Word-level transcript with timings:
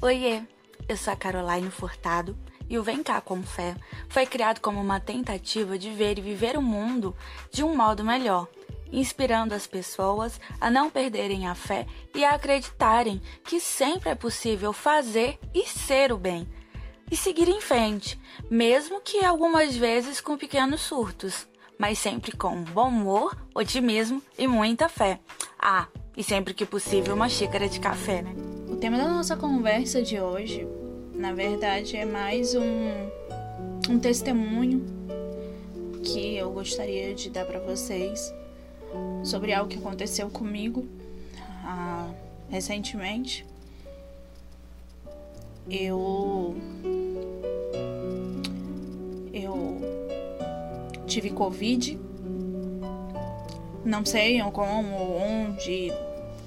Oiê, 0.00 0.42
eu 0.88 0.96
sou 0.96 1.12
a 1.12 1.16
Caroline 1.16 1.72
Furtado 1.72 2.38
e 2.70 2.78
o 2.78 2.84
Vem 2.84 3.02
Cá 3.02 3.20
com 3.20 3.42
Fé 3.42 3.74
foi 4.08 4.26
criado 4.26 4.60
como 4.60 4.80
uma 4.80 5.00
tentativa 5.00 5.76
de 5.76 5.90
ver 5.90 6.18
e 6.18 6.22
viver 6.22 6.56
o 6.56 6.62
mundo 6.62 7.16
de 7.50 7.64
um 7.64 7.74
modo 7.74 8.04
melhor, 8.04 8.46
inspirando 8.92 9.56
as 9.56 9.66
pessoas 9.66 10.40
a 10.60 10.70
não 10.70 10.88
perderem 10.88 11.48
a 11.48 11.54
fé 11.56 11.84
e 12.14 12.24
a 12.24 12.36
acreditarem 12.36 13.20
que 13.42 13.58
sempre 13.58 14.10
é 14.10 14.14
possível 14.14 14.72
fazer 14.72 15.36
e 15.52 15.66
ser 15.66 16.12
o 16.12 16.16
bem 16.16 16.48
e 17.10 17.16
seguir 17.16 17.48
em 17.48 17.60
frente, 17.60 18.20
mesmo 18.48 19.00
que 19.00 19.24
algumas 19.24 19.76
vezes 19.76 20.20
com 20.20 20.38
pequenos 20.38 20.80
surtos, 20.80 21.48
mas 21.76 21.98
sempre 21.98 22.30
com 22.30 22.62
bom 22.62 22.86
humor, 22.86 23.36
otimismo 23.52 24.22
e 24.38 24.46
muita 24.46 24.88
fé. 24.88 25.18
Ah, 25.58 25.88
e 26.16 26.22
sempre 26.22 26.54
que 26.54 26.64
possível 26.64 27.16
uma 27.16 27.28
xícara 27.28 27.68
de 27.68 27.80
café, 27.80 28.22
né? 28.22 28.57
Tema 28.80 28.96
da 28.96 29.08
nossa 29.08 29.36
conversa 29.36 30.00
de 30.00 30.20
hoje, 30.20 30.64
na 31.12 31.32
verdade, 31.32 31.96
é 31.96 32.04
mais 32.04 32.54
um, 32.54 32.92
um 33.90 33.98
testemunho 33.98 34.86
que 36.04 36.36
eu 36.36 36.52
gostaria 36.52 37.12
de 37.12 37.28
dar 37.28 37.44
para 37.44 37.58
vocês 37.58 38.32
sobre 39.24 39.52
algo 39.52 39.68
que 39.68 39.78
aconteceu 39.78 40.30
comigo 40.30 40.86
ah, 41.64 42.08
recentemente. 42.48 43.44
Eu 45.68 46.56
eu 49.32 49.80
tive 51.04 51.30
Covid. 51.30 51.98
Não 53.84 54.04
sei 54.04 54.40
como, 54.52 55.16
onde. 55.16 55.92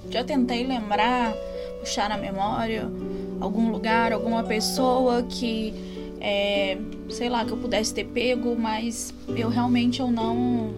Já 0.09 0.23
tentei 0.23 0.65
lembrar, 0.65 1.35
puxar 1.81 2.07
na 2.07 2.17
memória 2.17 2.89
algum 3.39 3.71
lugar, 3.71 4.13
alguma 4.13 4.43
pessoa 4.43 5.23
que, 5.23 5.73
é, 6.21 6.77
sei 7.09 7.27
lá, 7.27 7.43
que 7.43 7.51
eu 7.51 7.57
pudesse 7.57 7.93
ter 7.93 8.05
pego, 8.05 8.55
mas 8.55 9.13
eu 9.35 9.49
realmente 9.49 9.99
eu 9.99 10.09
não, 10.11 10.71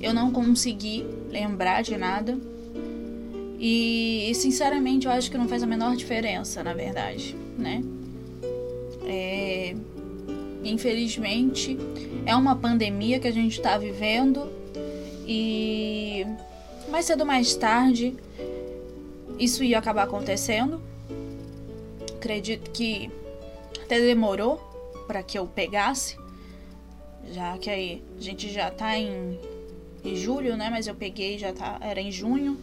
eu 0.00 0.14
não 0.14 0.30
consegui 0.30 1.04
lembrar 1.28 1.82
de 1.82 1.96
nada. 1.96 2.38
E, 3.58 4.32
sinceramente 4.34 5.06
eu 5.06 5.12
acho 5.12 5.30
que 5.30 5.38
não 5.38 5.46
faz 5.46 5.62
a 5.62 5.66
menor 5.66 5.94
diferença, 5.94 6.62
na 6.62 6.72
verdade, 6.74 7.36
né? 7.58 7.82
É, 9.04 9.74
infelizmente 10.64 11.76
é 12.24 12.34
uma 12.36 12.54
pandemia 12.54 13.18
que 13.18 13.26
a 13.26 13.32
gente 13.32 13.52
está 13.52 13.76
vivendo 13.76 14.48
e 15.26 16.24
mais 16.88 17.04
cedo 17.04 17.20
ou 17.20 17.26
mais 17.26 17.54
tarde 17.56 18.14
isso 19.38 19.64
ia 19.64 19.78
acabar 19.78 20.04
acontecendo. 20.04 20.82
Acredito 22.16 22.70
que 22.70 23.10
até 23.82 24.00
demorou 24.00 24.58
para 25.06 25.22
que 25.22 25.38
eu 25.38 25.46
pegasse, 25.46 26.16
já 27.30 27.58
que 27.58 27.68
aí 27.68 28.02
a 28.16 28.20
gente 28.20 28.50
já 28.50 28.70
tá 28.70 28.96
em, 28.96 29.38
em 30.04 30.16
julho, 30.16 30.56
né? 30.56 30.70
Mas 30.70 30.86
eu 30.86 30.94
peguei 30.94 31.38
já 31.38 31.52
tá 31.52 31.78
era 31.80 32.00
em 32.00 32.10
junho. 32.10 32.58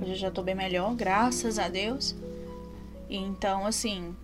Hoje 0.00 0.10
eu 0.10 0.16
já 0.16 0.30
tô 0.30 0.42
bem 0.42 0.54
melhor, 0.54 0.94
graças 0.94 1.58
a 1.58 1.68
Deus. 1.68 2.14
Então, 3.08 3.66
assim, 3.66 4.14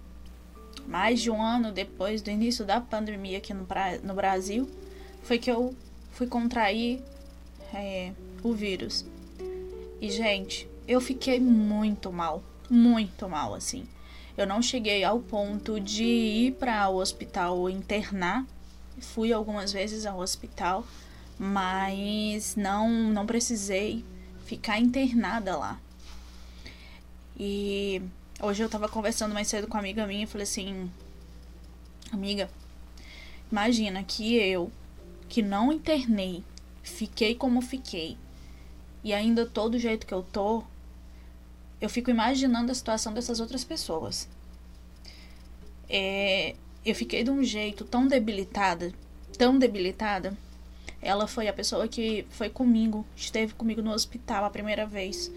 mais 0.86 1.20
de 1.20 1.30
um 1.30 1.40
ano 1.40 1.70
depois 1.70 2.22
do 2.22 2.30
início 2.30 2.64
da 2.64 2.80
pandemia 2.80 3.38
aqui 3.38 3.54
no, 3.54 3.66
no 4.02 4.14
Brasil, 4.14 4.68
foi 5.22 5.38
que 5.38 5.50
eu 5.50 5.74
fui 6.10 6.26
contrair 6.26 7.00
é, 7.72 8.12
o 8.42 8.52
vírus. 8.52 9.04
E, 10.00 10.10
gente, 10.10 10.68
eu 10.86 11.00
fiquei 11.00 11.40
muito 11.40 12.12
mal. 12.12 12.42
Muito 12.68 13.28
mal, 13.28 13.54
assim. 13.54 13.86
Eu 14.36 14.46
não 14.46 14.62
cheguei 14.62 15.04
ao 15.04 15.20
ponto 15.20 15.78
de 15.78 16.04
ir 16.04 16.52
para 16.52 16.88
o 16.88 16.96
hospital 16.96 17.68
internar. 17.68 18.46
Fui 18.98 19.32
algumas 19.32 19.72
vezes 19.72 20.06
ao 20.06 20.18
hospital, 20.18 20.86
mas 21.38 22.56
não, 22.56 22.88
não 22.88 23.26
precisei 23.26 24.04
ficar 24.46 24.78
internada 24.78 25.56
lá. 25.56 25.80
E 27.38 28.02
hoje 28.40 28.62
eu 28.62 28.68
tava 28.68 28.88
conversando 28.88 29.34
mais 29.34 29.48
cedo 29.48 29.66
com 29.66 29.74
uma 29.74 29.80
amiga 29.80 30.06
minha 30.06 30.24
e 30.24 30.26
falei 30.26 30.44
assim: 30.44 30.90
Amiga, 32.12 32.50
imagina 33.50 34.02
que 34.02 34.34
eu, 34.34 34.70
que 35.28 35.42
não 35.42 35.72
internei, 35.72 36.44
fiquei 36.82 37.34
como 37.34 37.60
fiquei, 37.60 38.16
e 39.02 39.12
ainda 39.12 39.46
tô 39.46 39.68
do 39.68 39.78
jeito 39.78 40.06
que 40.06 40.14
eu 40.14 40.22
tô, 40.22 40.62
eu 41.82 41.90
fico 41.90 42.10
imaginando 42.10 42.70
a 42.70 42.74
situação 42.76 43.12
dessas 43.12 43.40
outras 43.40 43.64
pessoas. 43.64 44.28
É, 45.90 46.54
eu 46.86 46.94
fiquei 46.94 47.24
de 47.24 47.30
um 47.30 47.42
jeito 47.42 47.84
tão 47.84 48.06
debilitada, 48.06 48.92
tão 49.36 49.58
debilitada. 49.58 50.32
Ela 51.02 51.26
foi 51.26 51.48
a 51.48 51.52
pessoa 51.52 51.88
que 51.88 52.24
foi 52.30 52.48
comigo, 52.48 53.04
esteve 53.16 53.54
comigo 53.54 53.82
no 53.82 53.90
hospital 53.90 54.44
a 54.44 54.50
primeira 54.50 54.86
vez. 54.86 55.28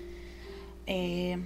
É, 0.86 1.40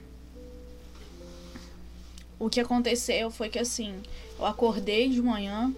o 2.37 2.49
que 2.49 2.59
aconteceu 2.59 3.31
foi 3.31 3.47
que 3.47 3.57
assim, 3.57 4.03
eu 4.37 4.45
acordei 4.45 5.07
de 5.07 5.21
manhã 5.21 5.73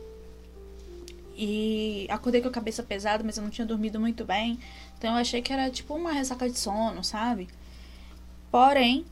e 1.37 2.07
acordei 2.09 2.41
com 2.41 2.47
a 2.47 2.51
cabeça 2.51 2.81
pesada, 2.81 3.23
mas 3.23 3.37
eu 3.37 3.43
não 3.43 3.51
tinha 3.51 3.67
dormido 3.67 3.99
muito 3.99 4.25
bem. 4.25 4.57
Então 4.97 5.11
eu 5.11 5.17
achei 5.17 5.43
que 5.43 5.53
era 5.53 5.69
tipo 5.69 5.93
uma 5.93 6.11
ressaca 6.11 6.49
de 6.49 6.57
sono, 6.57 7.03
sabe? 7.03 7.47
Porém, 8.51 9.05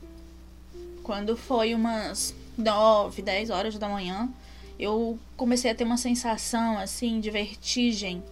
quando 1.02 1.36
foi 1.36 1.74
umas 1.74 2.34
9, 2.58 3.22
10 3.22 3.50
horas 3.50 3.78
da 3.78 3.88
manhã, 3.88 4.28
eu 4.78 5.18
comecei 5.36 5.70
a 5.70 5.74
ter 5.74 5.84
uma 5.84 5.96
sensação 5.96 6.78
assim 6.78 7.20
de 7.20 7.30
vertigem 7.30 8.22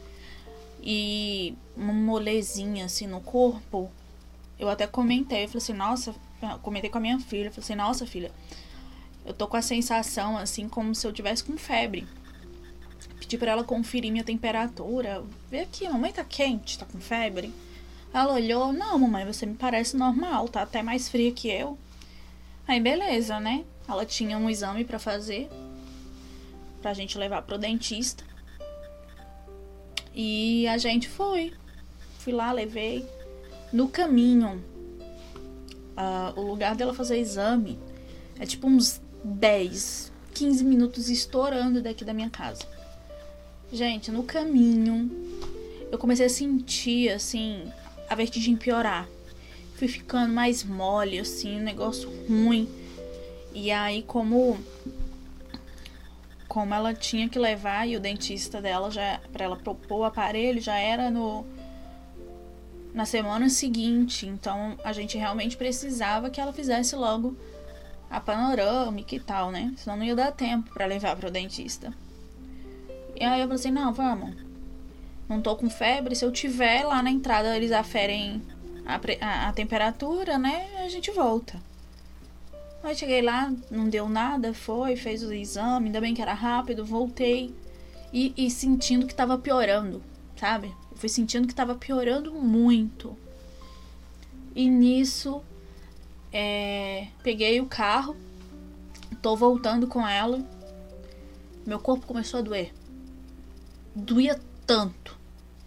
e 0.82 1.54
uma 1.76 1.92
molezinha 1.92 2.84
assim 2.84 3.06
no 3.06 3.20
corpo. 3.20 3.90
Eu 4.58 4.68
até 4.68 4.86
comentei, 4.86 5.44
eu 5.44 5.48
falei 5.48 5.62
assim, 5.62 5.72
nossa, 5.72 6.14
comentei 6.62 6.90
com 6.90 6.98
a 6.98 7.00
minha 7.00 7.18
filha, 7.18 7.46
eu 7.46 7.52
falei 7.52 7.64
assim, 7.64 7.74
nossa 7.74 8.06
filha, 8.06 8.30
eu 9.24 9.32
tô 9.32 9.46
com 9.46 9.56
a 9.56 9.62
sensação 9.62 10.36
assim 10.36 10.68
como 10.68 10.94
se 10.94 11.06
eu 11.06 11.12
tivesse 11.12 11.42
com 11.42 11.56
febre. 11.56 12.06
Pedi 13.18 13.38
para 13.38 13.52
ela 13.52 13.64
conferir 13.64 14.10
minha 14.12 14.24
temperatura. 14.24 15.24
Vê 15.50 15.60
aqui, 15.60 15.88
mamãe 15.88 16.12
tá 16.12 16.24
quente, 16.24 16.78
tá 16.78 16.86
com 16.86 16.98
febre. 16.98 17.52
Ela 18.12 18.34
olhou, 18.34 18.72
não, 18.72 18.98
mamãe, 18.98 19.24
você 19.24 19.44
me 19.44 19.54
parece 19.54 19.96
normal, 19.96 20.48
tá 20.48 20.62
até 20.62 20.82
mais 20.82 21.08
fria 21.08 21.32
que 21.32 21.48
eu. 21.48 21.78
Aí 22.66 22.80
beleza, 22.80 23.38
né? 23.38 23.64
Ela 23.88 24.04
tinha 24.04 24.36
um 24.36 24.48
exame 24.48 24.84
para 24.84 24.98
fazer 24.98 25.48
pra 26.80 26.94
gente 26.94 27.18
levar 27.18 27.42
pro 27.42 27.58
dentista. 27.58 28.24
E 30.14 30.66
a 30.68 30.78
gente 30.78 31.08
foi. 31.08 31.52
Fui 32.18 32.32
lá, 32.32 32.52
levei. 32.52 33.06
No 33.72 33.88
caminho, 33.88 34.62
uh, 35.96 36.40
o 36.40 36.42
lugar 36.42 36.74
dela 36.74 36.94
fazer 36.94 37.18
exame 37.18 37.78
é 38.38 38.46
tipo 38.46 38.66
uns 38.66 39.00
10, 39.22 40.12
15 40.34 40.64
minutos 40.64 41.08
estourando 41.08 41.82
daqui 41.82 42.04
da 42.04 42.14
minha 42.14 42.30
casa. 42.30 42.62
Gente, 43.70 44.10
no 44.10 44.22
caminho, 44.22 45.10
eu 45.90 45.98
comecei 45.98 46.26
a 46.26 46.30
sentir, 46.30 47.10
assim, 47.10 47.70
a 48.08 48.14
vertigem 48.14 48.56
piorar. 48.56 49.08
Fui 49.76 49.88
ficando 49.88 50.32
mais 50.32 50.64
mole, 50.64 51.18
assim, 51.18 51.60
um 51.60 51.62
negócio 51.62 52.10
ruim. 52.26 52.68
E 53.54 53.70
aí, 53.70 54.02
como 54.02 54.58
como 56.48 56.74
ela 56.74 56.94
tinha 56.94 57.28
que 57.28 57.38
levar 57.38 57.86
e 57.86 57.96
o 57.96 58.00
dentista 58.00 58.60
dela 58.60 58.90
já 58.90 59.20
para 59.32 59.44
ela 59.44 59.56
propor 59.56 59.98
o 59.98 60.04
aparelho 60.04 60.60
já 60.60 60.78
era 60.78 61.10
no 61.10 61.44
na 62.94 63.04
semana 63.04 63.50
seguinte, 63.50 64.26
então 64.26 64.76
a 64.82 64.92
gente 64.92 65.16
realmente 65.18 65.56
precisava 65.56 66.30
que 66.30 66.40
ela 66.40 66.52
fizesse 66.52 66.96
logo 66.96 67.36
a 68.10 68.18
panorâmica 68.18 69.14
e 69.14 69.20
tal, 69.20 69.50
né? 69.50 69.72
Senão 69.76 69.98
não 69.98 70.04
ia 70.04 70.16
dar 70.16 70.32
tempo 70.32 70.72
para 70.72 70.86
levar 70.86 71.14
pro 71.14 71.30
dentista. 71.30 71.92
E 73.14 73.22
aí 73.22 73.40
eu 73.40 73.46
falei 73.46 73.60
assim, 73.60 73.70
não, 73.70 73.92
vamos. 73.92 74.47
Não 75.28 75.42
tô 75.42 75.54
com 75.56 75.68
febre, 75.68 76.14
se 76.16 76.24
eu 76.24 76.32
tiver 76.32 76.84
lá 76.84 77.02
na 77.02 77.10
entrada 77.10 77.54
eles 77.54 77.70
aferem 77.70 78.42
a, 78.86 78.98
a, 79.20 79.48
a 79.48 79.52
temperatura, 79.52 80.38
né? 80.38 80.68
A 80.84 80.88
gente 80.88 81.10
volta. 81.10 81.60
Aí 82.82 82.94
cheguei 82.94 83.20
lá, 83.20 83.52
não 83.70 83.88
deu 83.88 84.08
nada, 84.08 84.54
foi, 84.54 84.96
fez 84.96 85.22
o 85.22 85.32
exame, 85.32 85.86
ainda 85.86 86.00
bem 86.00 86.14
que 86.14 86.22
era 86.22 86.32
rápido, 86.32 86.84
voltei. 86.84 87.54
E, 88.12 88.32
e 88.36 88.50
sentindo 88.50 89.06
que 89.06 89.14
tava 89.14 89.36
piorando, 89.36 90.02
sabe? 90.36 90.68
Eu 90.90 90.96
fui 90.96 91.08
sentindo 91.08 91.46
que 91.46 91.54
tava 91.54 91.74
piorando 91.74 92.32
muito. 92.32 93.14
E 94.54 94.70
nisso 94.70 95.42
é, 96.32 97.08
peguei 97.22 97.60
o 97.60 97.66
carro, 97.66 98.16
tô 99.20 99.36
voltando 99.36 99.86
com 99.86 100.06
ela. 100.06 100.42
Meu 101.66 101.78
corpo 101.78 102.06
começou 102.06 102.38
a 102.38 102.42
doer. 102.42 102.72
Doía 103.94 104.40
tanto, 104.66 105.17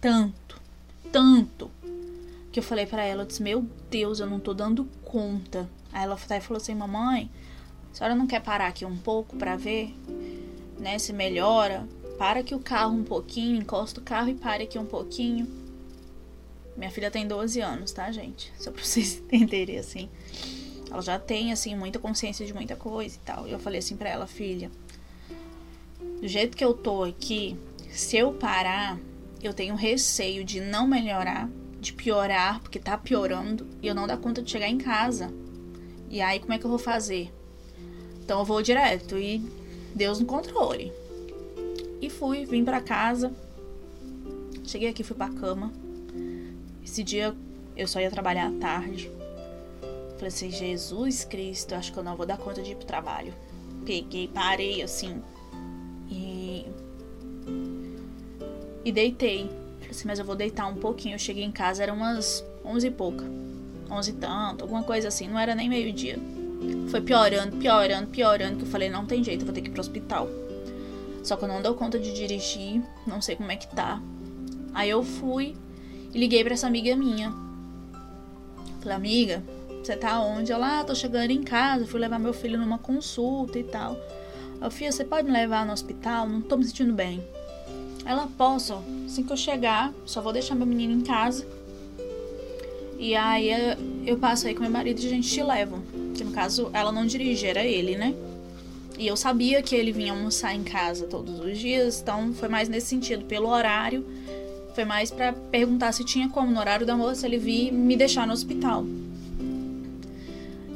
tanto, 0.01 0.59
tanto. 1.11 1.71
Que 2.51 2.59
eu 2.59 2.63
falei 2.63 2.85
para 2.85 3.03
ela, 3.05 3.21
eu 3.21 3.27
disse, 3.27 3.41
meu 3.41 3.65
Deus, 3.89 4.19
eu 4.19 4.27
não 4.27 4.39
tô 4.39 4.53
dando 4.53 4.85
conta. 5.05 5.69
Aí 5.93 6.03
ela 6.03 6.17
falou 6.17 6.57
assim, 6.57 6.75
mamãe, 6.75 7.29
A 7.91 7.95
senhora 7.95 8.15
não 8.15 8.27
quer 8.27 8.41
parar 8.41 8.67
aqui 8.67 8.83
um 8.83 8.97
pouco 8.97 9.37
para 9.37 9.55
ver, 9.55 9.95
né, 10.79 10.97
se 10.97 11.13
melhora? 11.13 11.87
Para 12.17 12.41
aqui 12.41 12.53
o 12.53 12.59
carro 12.59 12.95
um 12.95 13.03
pouquinho, 13.03 13.55
encosta 13.55 13.99
o 13.99 14.03
carro 14.03 14.29
e 14.29 14.35
pare 14.35 14.63
aqui 14.63 14.77
um 14.77 14.85
pouquinho. 14.85 15.47
Minha 16.75 16.89
filha 16.89 17.11
tem 17.11 17.27
12 17.27 17.61
anos, 17.61 17.91
tá, 17.91 18.11
gente? 18.11 18.51
Só 18.57 18.71
pra 18.71 18.83
vocês 18.83 19.17
entenderem 19.31 19.77
assim. 19.77 20.09
Ela 20.89 21.01
já 21.01 21.17
tem, 21.17 21.53
assim, 21.53 21.75
muita 21.75 21.99
consciência 21.99 22.45
de 22.45 22.53
muita 22.53 22.75
coisa 22.75 23.15
e 23.15 23.19
tal. 23.19 23.47
Eu 23.47 23.59
falei 23.59 23.79
assim 23.79 23.95
pra 23.95 24.09
ela, 24.09 24.27
filha, 24.27 24.69
do 26.19 26.27
jeito 26.27 26.57
que 26.57 26.63
eu 26.63 26.73
tô 26.73 27.03
aqui, 27.03 27.57
se 27.89 28.17
eu 28.17 28.33
parar, 28.33 28.99
eu 29.41 29.53
tenho 29.53 29.75
receio 29.75 30.43
de 30.43 30.59
não 30.59 30.87
melhorar, 30.87 31.49
de 31.79 31.93
piorar, 31.93 32.59
porque 32.61 32.79
tá 32.79 32.97
piorando, 32.97 33.67
e 33.81 33.87
eu 33.87 33.95
não 33.95 34.07
dar 34.07 34.17
conta 34.17 34.41
de 34.41 34.51
chegar 34.51 34.67
em 34.67 34.77
casa. 34.77 35.33
E 36.09 36.21
aí, 36.21 36.39
como 36.39 36.53
é 36.53 36.57
que 36.57 36.65
eu 36.65 36.69
vou 36.69 36.79
fazer? 36.79 37.31
Então 38.23 38.39
eu 38.39 38.45
vou 38.45 38.61
direto 38.61 39.17
e 39.17 39.39
Deus 39.95 40.19
no 40.19 40.25
controle. 40.25 40.91
E 42.01 42.09
fui, 42.09 42.45
vim 42.45 42.63
para 42.63 42.81
casa. 42.81 43.33
Cheguei 44.63 44.89
aqui, 44.89 45.03
fui 45.03 45.15
pra 45.15 45.29
cama. 45.29 45.71
Esse 46.83 47.03
dia 47.03 47.35
eu 47.75 47.87
só 47.87 47.99
ia 47.99 48.11
trabalhar 48.11 48.47
à 48.47 48.51
tarde. 48.51 49.11
Falei 50.13 50.27
assim, 50.27 50.51
Jesus 50.51 51.25
Cristo, 51.25 51.73
acho 51.73 51.91
que 51.91 51.97
eu 51.97 52.03
não 52.03 52.15
vou 52.15 52.25
dar 52.25 52.37
conta 52.37 52.61
de 52.61 52.71
ir 52.71 52.75
pro 52.75 52.85
trabalho. 52.85 53.33
Peguei, 53.85 54.27
parei 54.27 54.81
assim. 54.81 55.21
E 58.83 58.91
deitei. 58.91 59.49
Falei 59.79 59.91
assim, 59.91 60.07
mas 60.07 60.19
eu 60.19 60.25
vou 60.25 60.35
deitar 60.35 60.67
um 60.67 60.75
pouquinho. 60.75 61.15
Eu 61.15 61.19
cheguei 61.19 61.43
em 61.43 61.51
casa, 61.51 61.83
eram 61.83 61.95
umas 61.95 62.43
onze 62.63 62.87
e 62.87 62.91
pouca. 62.91 63.25
Onze 63.89 64.11
e 64.11 64.13
tanto, 64.13 64.63
alguma 64.63 64.83
coisa 64.83 65.07
assim. 65.07 65.27
Não 65.27 65.37
era 65.37 65.53
nem 65.53 65.69
meio-dia. 65.69 66.17
Foi 66.89 67.01
piorando, 67.01 67.57
piorando, 67.57 68.07
piorando. 68.07 68.57
Que 68.57 68.63
eu 68.63 68.67
falei, 68.67 68.89
não 68.89 69.05
tem 69.05 69.23
jeito, 69.23 69.41
eu 69.41 69.45
vou 69.45 69.53
ter 69.53 69.61
que 69.61 69.69
ir 69.69 69.71
pro 69.71 69.81
hospital. 69.81 70.27
Só 71.23 71.35
que 71.35 71.43
eu 71.43 71.47
não 71.47 71.61
dou 71.61 71.75
conta 71.75 71.99
de 71.99 72.13
dirigir. 72.13 72.81
Não 73.05 73.21
sei 73.21 73.35
como 73.35 73.51
é 73.51 73.55
que 73.55 73.67
tá. 73.67 74.01
Aí 74.73 74.89
eu 74.89 75.03
fui 75.03 75.55
e 76.13 76.17
liguei 76.17 76.43
para 76.43 76.53
essa 76.53 76.67
amiga 76.67 76.95
minha. 76.95 77.31
Falei, 78.81 78.95
amiga, 78.97 79.43
você 79.83 79.95
tá 79.95 80.19
onde? 80.21 80.51
Ela, 80.51 80.79
ah, 80.79 80.83
tô 80.83 80.95
chegando 80.95 81.31
em 81.31 81.43
casa, 81.43 81.85
fui 81.85 81.99
levar 81.99 82.19
meu 82.19 82.33
filho 82.33 82.57
numa 82.57 82.77
consulta 82.77 83.59
e 83.59 83.63
tal. 83.63 83.97
Eu, 84.61 84.69
filha, 84.69 84.91
você 84.91 85.03
pode 85.03 85.25
me 85.25 85.33
levar 85.33 85.65
no 85.65 85.73
hospital? 85.73 86.27
Não 86.27 86.41
tô 86.41 86.55
me 86.55 86.63
sentindo 86.63 86.93
bem. 86.93 87.23
Ela, 88.05 88.27
posso. 88.37 88.81
Assim 89.05 89.23
que 89.23 89.31
eu 89.31 89.37
chegar, 89.37 89.93
só 90.05 90.21
vou 90.21 90.33
deixar 90.33 90.55
meu 90.55 90.65
menino 90.65 90.93
em 90.93 91.01
casa. 91.01 91.45
E 92.97 93.15
aí 93.15 93.49
eu 94.05 94.17
passo 94.17 94.47
aí 94.47 94.53
com 94.53 94.61
meu 94.61 94.71
marido 94.71 95.01
e 95.01 95.05
a 95.05 95.09
gente 95.09 95.29
te 95.29 95.41
leva. 95.41 95.81
Que 96.15 96.23
no 96.23 96.31
caso, 96.31 96.69
ela 96.73 96.91
não 96.91 97.05
dirige, 97.05 97.47
era 97.47 97.63
ele, 97.63 97.95
né? 97.97 98.13
E 98.97 99.07
eu 99.07 99.17
sabia 99.17 99.61
que 99.61 99.75
ele 99.75 99.91
vinha 99.91 100.13
almoçar 100.13 100.53
em 100.53 100.63
casa 100.63 101.07
todos 101.07 101.39
os 101.39 101.57
dias, 101.57 102.01
então 102.01 102.33
foi 102.33 102.47
mais 102.47 102.69
nesse 102.69 102.87
sentido, 102.87 103.25
pelo 103.25 103.49
horário. 103.49 104.05
Foi 104.75 104.85
mais 104.85 105.09
para 105.09 105.33
perguntar 105.33 105.91
se 105.91 106.05
tinha 106.05 106.29
como, 106.29 106.51
no 106.51 106.59
horário 106.59 106.85
da 106.85 106.95
moça, 106.95 107.25
ele 107.25 107.37
vir 107.37 107.71
me 107.71 107.95
deixar 107.97 108.27
no 108.27 108.33
hospital 108.33 108.85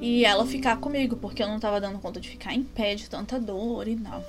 e 0.05 0.23
ela 0.23 0.45
ficar 0.45 0.77
comigo, 0.77 1.15
porque 1.15 1.41
eu 1.41 1.47
não 1.47 1.59
tava 1.59 1.81
dando 1.81 1.97
conta 1.97 2.19
de 2.19 2.29
ficar 2.29 2.53
em 2.53 2.63
pé 2.63 2.93
de 2.93 3.09
tanta 3.09 3.39
dor 3.39 3.87
e 3.87 3.95
tal. 3.95 4.23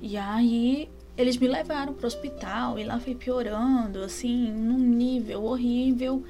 E 0.00 0.16
aí 0.16 0.88
eles 1.16 1.36
me 1.36 1.46
levaram 1.46 1.92
pro 1.92 2.06
hospital 2.06 2.78
e 2.78 2.84
lá 2.84 2.98
foi 2.98 3.14
piorando, 3.14 4.02
assim, 4.02 4.50
num 4.50 4.78
nível 4.78 5.44
horrível. 5.44 6.24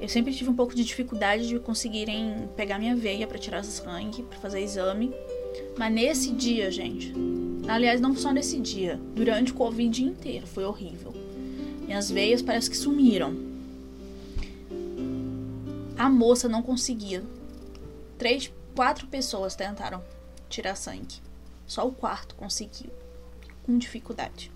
Eu 0.00 0.08
sempre 0.08 0.32
tive 0.32 0.48
um 0.48 0.56
pouco 0.56 0.74
de 0.74 0.82
dificuldade 0.82 1.46
de 1.46 1.58
conseguirem 1.58 2.48
pegar 2.56 2.78
minha 2.78 2.96
veia 2.96 3.26
para 3.26 3.38
tirar 3.38 3.62
sangue, 3.62 4.22
para 4.22 4.38
fazer 4.38 4.60
exame. 4.60 5.12
Mas 5.76 5.92
nesse 5.92 6.32
dia, 6.32 6.70
gente, 6.70 7.12
aliás, 7.68 8.00
não 8.00 8.16
só 8.16 8.32
nesse 8.32 8.58
dia, 8.58 8.98
durante 9.14 9.52
o 9.52 9.54
Covid 9.54 10.02
inteiro, 10.02 10.46
foi 10.46 10.64
horrível. 10.64 11.12
Minhas 11.82 12.10
veias 12.10 12.40
parece 12.40 12.70
que 12.70 12.76
sumiram. 12.78 13.34
A 15.98 16.08
moça 16.08 16.48
não 16.48 16.62
conseguia. 16.62 17.22
Três, 18.16 18.50
quatro 18.74 19.06
pessoas 19.06 19.54
tentaram 19.54 20.02
tirar 20.48 20.76
sangue. 20.76 21.20
Só 21.70 21.86
o 21.86 21.92
quarto 21.92 22.34
conseguiu. 22.34 22.90
Com 23.62 23.78
dificuldade. 23.78 24.50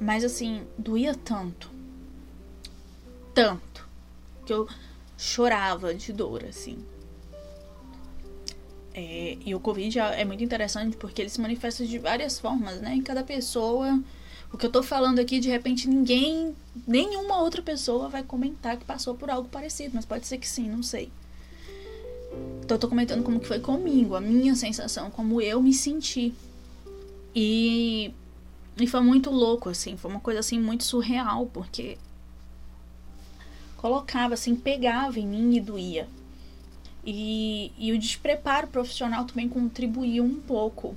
Mas 0.00 0.24
assim, 0.24 0.66
doía 0.78 1.14
tanto. 1.14 1.70
Tanto. 3.34 3.86
Que 4.46 4.54
eu 4.54 4.66
chorava 5.18 5.92
de 5.94 6.10
dor, 6.10 6.46
assim. 6.46 6.82
É, 8.94 9.36
e 9.44 9.54
o 9.54 9.60
Covid 9.60 9.98
é 9.98 10.24
muito 10.24 10.42
interessante 10.42 10.96
porque 10.96 11.20
ele 11.20 11.28
se 11.28 11.42
manifesta 11.42 11.84
de 11.84 11.98
várias 11.98 12.38
formas, 12.38 12.80
né? 12.80 12.94
Em 12.94 13.02
cada 13.02 13.22
pessoa 13.22 14.02
o 14.50 14.56
que 14.56 14.64
eu 14.64 14.72
tô 14.72 14.82
falando 14.82 15.18
aqui, 15.18 15.40
de 15.40 15.50
repente, 15.50 15.86
ninguém, 15.86 16.56
nenhuma 16.86 17.42
outra 17.42 17.60
pessoa 17.60 18.08
vai 18.08 18.22
comentar 18.22 18.78
que 18.78 18.84
passou 18.86 19.14
por 19.14 19.28
algo 19.28 19.48
parecido, 19.50 19.92
mas 19.94 20.06
pode 20.06 20.26
ser 20.26 20.38
que 20.38 20.48
sim, 20.48 20.70
não 20.70 20.82
sei. 20.82 21.12
Então 22.64 22.76
eu 22.76 22.80
tô 22.80 22.88
comentando 22.88 23.22
como 23.22 23.40
que 23.40 23.46
foi 23.46 23.60
comigo, 23.60 24.14
a 24.14 24.20
minha 24.20 24.54
sensação, 24.54 25.10
como 25.10 25.40
eu 25.40 25.62
me 25.62 25.74
senti. 25.74 26.32
E, 27.34 28.12
e 28.78 28.86
foi 28.86 29.00
muito 29.00 29.30
louco, 29.30 29.68
assim, 29.68 29.96
foi 29.96 30.10
uma 30.10 30.20
coisa 30.20 30.40
assim 30.40 30.58
muito 30.58 30.84
surreal, 30.84 31.46
porque 31.46 31.98
colocava 33.76 34.34
assim, 34.34 34.54
pegava 34.54 35.18
em 35.18 35.26
mim 35.26 35.56
e 35.56 35.60
doía. 35.60 36.08
E, 37.04 37.72
e 37.76 37.92
o 37.92 37.98
despreparo 37.98 38.68
profissional 38.68 39.24
também 39.24 39.48
contribuiu 39.48 40.22
um 40.22 40.36
pouco 40.36 40.96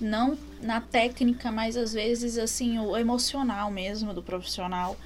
não 0.00 0.36
na 0.60 0.80
técnica, 0.80 1.50
mas 1.50 1.76
às 1.76 1.92
vezes 1.92 2.38
assim 2.38 2.78
o 2.78 2.96
emocional 2.96 3.70
mesmo 3.70 4.12
do 4.12 4.22
profissional, 4.22 4.96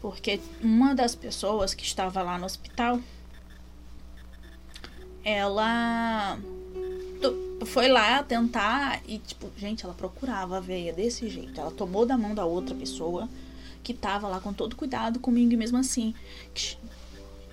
porque 0.00 0.40
uma 0.60 0.94
das 0.94 1.14
pessoas 1.14 1.74
que 1.74 1.84
estava 1.84 2.22
lá 2.22 2.38
no 2.38 2.44
hospital, 2.44 3.00
ela 5.24 6.38
foi 7.66 7.88
lá 7.88 8.22
tentar 8.22 9.00
e 9.06 9.18
tipo, 9.18 9.50
gente, 9.56 9.84
ela 9.84 9.94
procurava 9.94 10.58
a 10.58 10.60
veia 10.60 10.92
desse 10.92 11.28
jeito. 11.28 11.58
Ela 11.58 11.70
tomou 11.70 12.04
da 12.04 12.18
mão 12.18 12.34
da 12.34 12.44
outra 12.44 12.74
pessoa 12.74 13.28
que 13.82 13.94
tava 13.94 14.28
lá 14.28 14.40
com 14.40 14.52
todo 14.52 14.76
cuidado 14.76 15.18
comigo 15.18 15.52
e 15.52 15.56
mesmo 15.56 15.78
assim, 15.78 16.14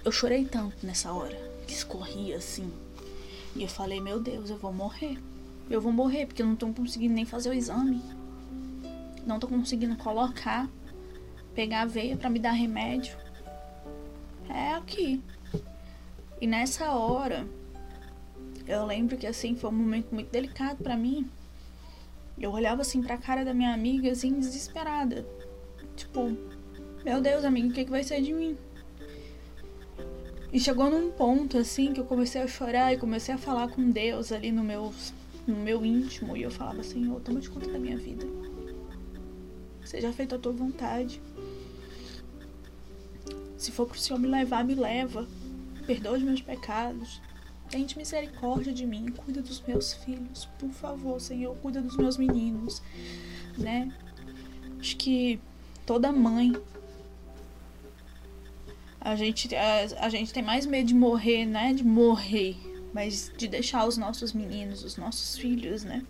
eu 0.04 0.12
chorei 0.12 0.46
tanto 0.46 0.86
nessa 0.86 1.12
hora, 1.12 1.38
que 1.68 1.74
escorria 1.74 2.38
assim. 2.38 2.72
E 3.56 3.64
eu 3.64 3.68
falei, 3.68 4.00
meu 4.00 4.20
Deus, 4.20 4.50
eu 4.50 4.58
vou 4.58 4.72
morrer 4.72 5.18
eu 5.72 5.80
vou 5.80 5.92
morrer 5.92 6.25
porque 6.25 6.42
eu 6.42 6.46
não 6.46 6.56
tô 6.56 6.68
conseguindo 6.74 7.13
nem 7.13 7.25
fazer 7.25 7.50
o 7.50 7.54
exame. 7.54 8.01
Não 9.25 9.40
tô 9.40 9.48
conseguindo 9.48 9.96
colocar, 9.96 10.68
pegar 11.56 11.84
a 11.84 11.86
veia 11.86 12.18
para 12.18 12.30
me 12.30 12.40
dar 12.40 12.51
remédio. 12.51 13.16
É 14.50 14.74
aqui. 14.74 15.22
E 16.42 16.48
nessa 16.48 16.92
hora, 16.92 17.48
eu 18.68 18.86
lembro 18.86 19.18
que 19.18 19.27
assim 19.27 19.56
foi 19.56 19.70
um 19.70 19.74
momento 19.74 20.13
muito 20.13 20.30
delicado 20.30 20.84
para 20.84 20.96
mim. 20.96 21.30
Eu 22.39 22.51
olhava 22.51 22.82
assim 22.82 23.01
pra 23.01 23.18
cara 23.18 23.46
da 23.46 23.53
minha 23.53 23.74
amiga, 23.74 24.12
assim, 24.12 24.39
desesperada. 24.39 25.25
Tipo, 25.96 26.36
meu 27.03 27.22
Deus, 27.22 27.46
amiga, 27.46 27.68
o 27.68 27.72
que, 27.72 27.86
que 27.86 27.91
vai 27.91 28.03
ser 28.03 28.22
de 28.22 28.34
mim? 28.34 28.58
E 30.51 30.60
chegou 30.60 30.89
num 30.89 31.12
ponto, 31.12 31.58
assim, 31.58 31.94
que 31.94 32.00
eu 32.00 32.06
comecei 32.06 32.41
a 32.41 32.48
chorar 32.48 32.94
e 32.94 32.98
comecei 32.98 33.34
a 33.34 33.38
falar 33.38 33.70
com 33.70 33.89
Deus 33.89 34.32
ali 34.32 34.51
no 34.51 34.63
meu 34.63 34.91
no 35.48 35.56
meu 35.56 35.84
íntimo 35.86 36.38
e 36.38 36.44
eu 36.44 36.51
falava, 36.51 36.84
Senhor, 36.84 37.20
toma 37.22 37.39
de 37.39 37.50
conta 37.50 37.70
da 37.70 37.80
minha 37.80 37.98
vida. 37.98 38.25
Seja 39.84 40.13
feita 40.13 40.36
a 40.36 40.39
tua 40.39 40.51
vontade. 40.51 41.22
Se 43.58 43.72
for 43.72 43.88
pro 43.88 44.00
Senhor 44.00 44.20
me 44.20 44.27
levar, 44.27 44.63
me 44.63 44.75
leva. 44.75 45.27
Perdoa 45.86 46.18
os 46.18 46.24
meus 46.24 46.41
pecados. 46.41 47.22
Tente 47.72 47.98
misericórdia 47.98 48.74
de 48.74 48.86
mim. 48.86 49.08
Cuida 49.10 49.42
dos 49.42 49.62
meus 49.62 49.94
filhos. 49.94 50.48
Por 50.60 50.70
favor, 50.70 51.20
Senhor, 51.20 51.56
cuida 51.58 51.82
dos 51.82 51.98
meus 51.98 52.18
meninos. 52.18 52.82
Né? 53.58 53.92
Acho 54.80 54.98
que 54.98 55.40
toda 55.86 56.12
mãe. 56.12 56.54
A 59.00 59.16
gente, 59.16 59.56
a, 59.56 60.06
a 60.06 60.10
gente 60.10 60.32
tem 60.32 60.44
mais 60.44 60.66
medo 60.66 60.88
de 60.88 60.94
morrer, 60.94 61.46
né? 61.46 61.74
De 61.74 61.84
morrer 61.84 62.56
mas 62.94 63.32
de 63.38 63.48
deixar 63.48 63.88
os 63.88 63.98
nossos 63.98 64.34
meninos, 64.34 64.84
os 64.84 64.98
nossos 64.98 65.38
filhos, 65.38 65.84
né? 65.84 66.04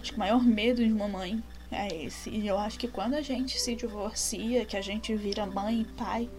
Acho 0.00 0.12
que 0.12 0.16
o 0.16 0.18
maior 0.18 0.42
medo 0.42 0.84
de 0.84 0.92
uma 0.92 1.08
mãe 1.08 1.42
é 1.70 2.04
esse. 2.04 2.30
E 2.30 2.46
eu 2.46 2.58
acho 2.58 2.78
que 2.78 2.88
quando 2.88 3.14
a 3.14 3.20
gente 3.20 3.60
se 3.60 3.74
divorcia, 3.74 4.64
que 4.64 4.76
a 4.76 4.82
gente 4.82 5.14
vira 5.14 5.46
mãe 5.46 5.82
e 5.82 5.84
pai 5.84 6.30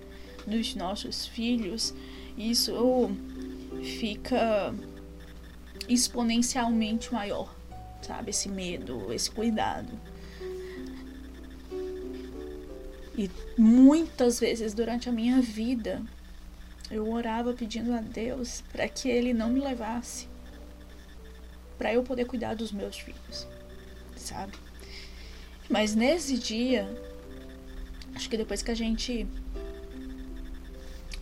dos 0.45 0.75
nossos 0.75 1.25
filhos, 1.25 1.93
isso 2.37 3.09
fica 3.83 4.73
exponencialmente 5.87 7.13
maior, 7.13 7.53
sabe? 8.01 8.31
Esse 8.31 8.49
medo, 8.49 9.11
esse 9.13 9.29
cuidado. 9.29 9.91
E 13.17 13.29
muitas 13.57 14.39
vezes 14.39 14.73
durante 14.73 15.07
a 15.07 15.11
minha 15.11 15.41
vida 15.41 16.01
eu 16.91 17.09
orava 17.09 17.53
pedindo 17.53 17.93
a 17.93 18.01
Deus 18.01 18.61
para 18.71 18.87
que 18.87 19.09
Ele 19.09 19.33
não 19.33 19.49
me 19.49 19.59
levasse, 19.59 20.27
para 21.77 21.93
eu 21.93 22.03
poder 22.03 22.25
cuidar 22.25 22.55
dos 22.55 22.71
meus 22.71 22.97
filhos, 22.97 23.47
sabe? 24.15 24.53
Mas 25.69 25.95
nesse 25.95 26.37
dia, 26.37 26.87
acho 28.13 28.29
que 28.29 28.37
depois 28.37 28.61
que 28.61 28.71
a 28.71 28.75
gente. 28.75 29.27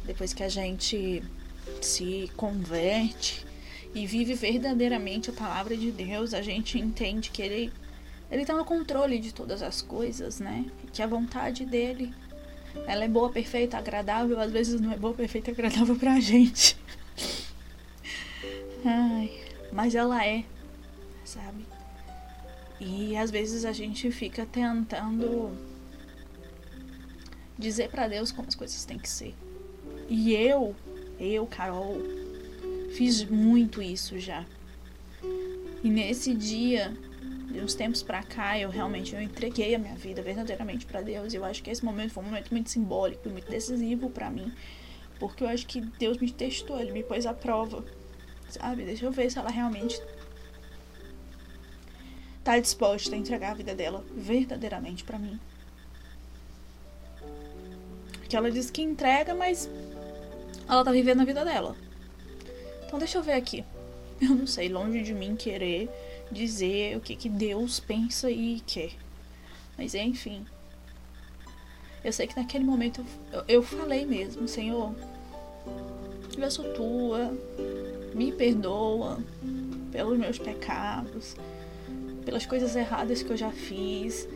Depois 0.05 0.33
que 0.33 0.43
a 0.43 0.49
gente 0.49 1.23
se 1.81 2.31
converte 2.35 3.45
e 3.93 4.05
vive 4.07 4.33
verdadeiramente 4.33 5.29
a 5.29 5.33
palavra 5.33 5.77
de 5.77 5.91
Deus, 5.91 6.33
a 6.33 6.41
gente 6.41 6.79
entende 6.79 7.29
que 7.29 7.41
Ele 7.41 7.71
ele 8.33 8.45
tá 8.45 8.55
no 8.55 8.65
controle 8.65 9.19
de 9.19 9.31
todas 9.31 9.61
as 9.61 9.79
coisas, 9.79 10.39
né? 10.39 10.65
Que 10.91 11.03
a 11.03 11.07
vontade 11.07 11.67
dele, 11.67 12.11
ela 12.87 13.03
é 13.05 13.07
boa, 13.07 13.29
perfeita, 13.29 13.77
agradável, 13.77 14.39
às 14.39 14.51
vezes 14.51 14.81
não 14.81 14.91
é 14.91 14.97
boa, 14.97 15.13
perfeita, 15.13 15.51
agradável 15.51 15.95
pra 15.95 16.19
gente. 16.19 16.75
Ai, 18.83 19.31
mas 19.71 19.93
ela 19.93 20.25
é, 20.25 20.43
sabe? 21.23 21.63
E 22.79 23.15
às 23.15 23.29
vezes 23.29 23.65
a 23.65 23.71
gente 23.71 24.09
fica 24.09 24.47
tentando 24.47 25.55
dizer 27.55 27.89
para 27.89 28.07
Deus 28.07 28.31
como 28.31 28.47
as 28.47 28.55
coisas 28.55 28.83
têm 28.83 28.97
que 28.97 29.09
ser. 29.09 29.35
E 30.09 30.33
eu, 30.33 30.75
eu, 31.19 31.45
Carol, 31.47 31.97
fiz 32.95 33.23
muito 33.23 33.81
isso 33.81 34.19
já. 34.19 34.45
E 35.83 35.89
nesse 35.89 36.33
dia 36.33 36.95
de 37.51 37.59
uns 37.59 37.75
tempos 37.75 38.01
para 38.01 38.23
cá, 38.23 38.57
eu 38.57 38.69
realmente 38.69 39.13
eu 39.13 39.21
entreguei 39.21 39.75
a 39.75 39.79
minha 39.79 39.95
vida 39.95 40.21
verdadeiramente 40.21 40.85
para 40.85 41.01
Deus. 41.01 41.33
E 41.33 41.37
eu 41.37 41.45
acho 41.45 41.61
que 41.61 41.69
esse 41.69 41.83
momento 41.83 42.13
foi 42.13 42.23
um 42.23 42.27
momento 42.27 42.51
muito 42.51 42.69
simbólico 42.69 43.27
e 43.27 43.31
muito 43.31 43.49
decisivo 43.49 44.09
para 44.09 44.29
mim, 44.29 44.51
porque 45.19 45.43
eu 45.43 45.47
acho 45.47 45.67
que 45.67 45.81
Deus 45.81 46.17
me 46.17 46.31
testou, 46.31 46.79
ele 46.79 46.91
me 46.91 47.03
pôs 47.03 47.25
à 47.25 47.33
prova. 47.33 47.85
Sabe? 48.49 48.85
Deixa 48.85 49.05
eu 49.05 49.11
ver 49.11 49.29
se 49.31 49.37
ela 49.37 49.49
realmente 49.49 50.01
tá 52.43 52.59
disposta 52.59 53.15
a 53.15 53.17
entregar 53.17 53.51
a 53.51 53.55
vida 53.55 53.73
dela 53.73 54.03
verdadeiramente 54.15 55.03
para 55.03 55.17
mim. 55.17 55.39
Que 58.27 58.35
ela 58.35 58.51
diz 58.51 58.71
que 58.71 58.81
entrega, 58.81 59.33
mas 59.35 59.69
ela 60.67 60.83
tá 60.83 60.91
vivendo 60.91 61.21
a 61.21 61.25
vida 61.25 61.43
dela. 61.43 61.75
Então 62.85 62.99
deixa 62.99 63.17
eu 63.17 63.23
ver 63.23 63.33
aqui. 63.33 63.63
Eu 64.21 64.29
não 64.29 64.47
sei, 64.47 64.69
longe 64.69 65.01
de 65.01 65.13
mim 65.13 65.35
querer 65.35 65.89
dizer 66.31 66.95
o 66.95 67.01
que, 67.01 67.15
que 67.15 67.29
Deus 67.29 67.79
pensa 67.79 68.29
e 68.29 68.61
quer. 68.65 68.91
Mas 69.77 69.93
enfim. 69.93 70.45
Eu 72.03 72.11
sei 72.11 72.27
que 72.27 72.35
naquele 72.35 72.65
momento 72.65 73.03
eu, 73.31 73.43
eu 73.47 73.63
falei 73.63 74.05
mesmo, 74.05 74.45
Senhor, 74.47 74.93
eu 76.37 76.51
sou 76.51 76.73
tua, 76.73 77.33
me 78.13 78.31
perdoa 78.31 79.19
pelos 79.91 80.17
meus 80.17 80.37
pecados, 80.37 81.35
pelas 82.25 82.45
coisas 82.45 82.75
erradas 82.75 83.23
que 83.23 83.31
eu 83.31 83.37
já 83.37 83.51
fiz. 83.51 84.27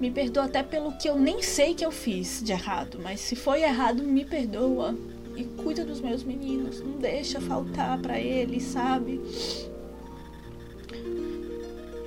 Me 0.00 0.10
perdoa 0.10 0.44
até 0.44 0.64
pelo 0.64 0.96
que 0.98 1.08
eu 1.08 1.16
nem 1.16 1.40
sei 1.42 1.74
que 1.74 1.84
eu 1.84 1.92
fiz 1.92 2.42
de 2.42 2.50
errado, 2.50 2.98
mas 3.00 3.20
se 3.20 3.36
foi 3.36 3.62
errado, 3.62 4.02
me 4.02 4.24
perdoa 4.24 4.96
e 5.36 5.44
cuida 5.44 5.84
dos 5.84 6.00
meus 6.00 6.22
meninos, 6.22 6.80
não 6.80 6.98
deixa 6.98 7.40
faltar 7.40 7.98
para 7.98 8.18
eles, 8.18 8.62
sabe? 8.64 9.20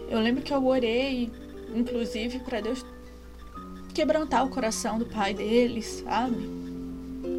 Eu 0.10 0.20
lembro 0.20 0.42
que 0.42 0.54
eu 0.54 0.66
orei, 0.66 1.30
inclusive, 1.76 2.40
para 2.40 2.62
Deus 2.62 2.86
quebrantar 3.94 4.46
o 4.46 4.50
coração 4.50 4.98
do 4.98 5.06
pai 5.06 5.34
deles, 5.34 6.04
sabe? 6.06 6.38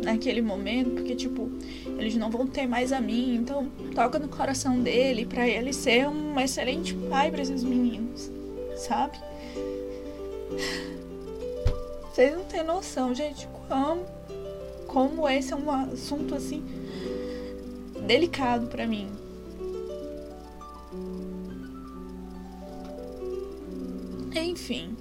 Naquele 0.04 0.42
momento, 0.42 0.90
porque, 0.90 1.14
tipo, 1.14 1.50
eles 1.98 2.16
não 2.16 2.30
vão 2.30 2.46
ter 2.46 2.66
mais 2.66 2.92
a 2.92 3.00
mim, 3.00 3.36
então 3.36 3.68
toca 3.94 4.18
no 4.18 4.28
coração 4.28 4.80
dele 4.80 5.24
para 5.24 5.48
ele 5.48 5.72
ser 5.72 6.08
um 6.08 6.38
excelente 6.38 6.94
pai 7.08 7.30
para 7.30 7.42
esses 7.42 7.64
meninos, 7.64 8.30
sabe? 8.76 9.18
Vocês 12.12 12.36
não 12.36 12.44
têm 12.44 12.64
noção, 12.64 13.14
gente, 13.14 13.48
como, 13.68 14.04
como 14.88 15.28
esse 15.28 15.52
é 15.52 15.56
um 15.56 15.70
assunto 15.70 16.34
assim 16.34 16.64
delicado 18.04 18.66
para 18.66 18.86
mim, 18.86 19.08
Enfim. 24.68 24.96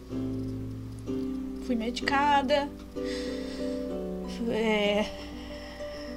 Fui 1.66 1.76
medicada. 1.76 2.70
É, 4.50 5.06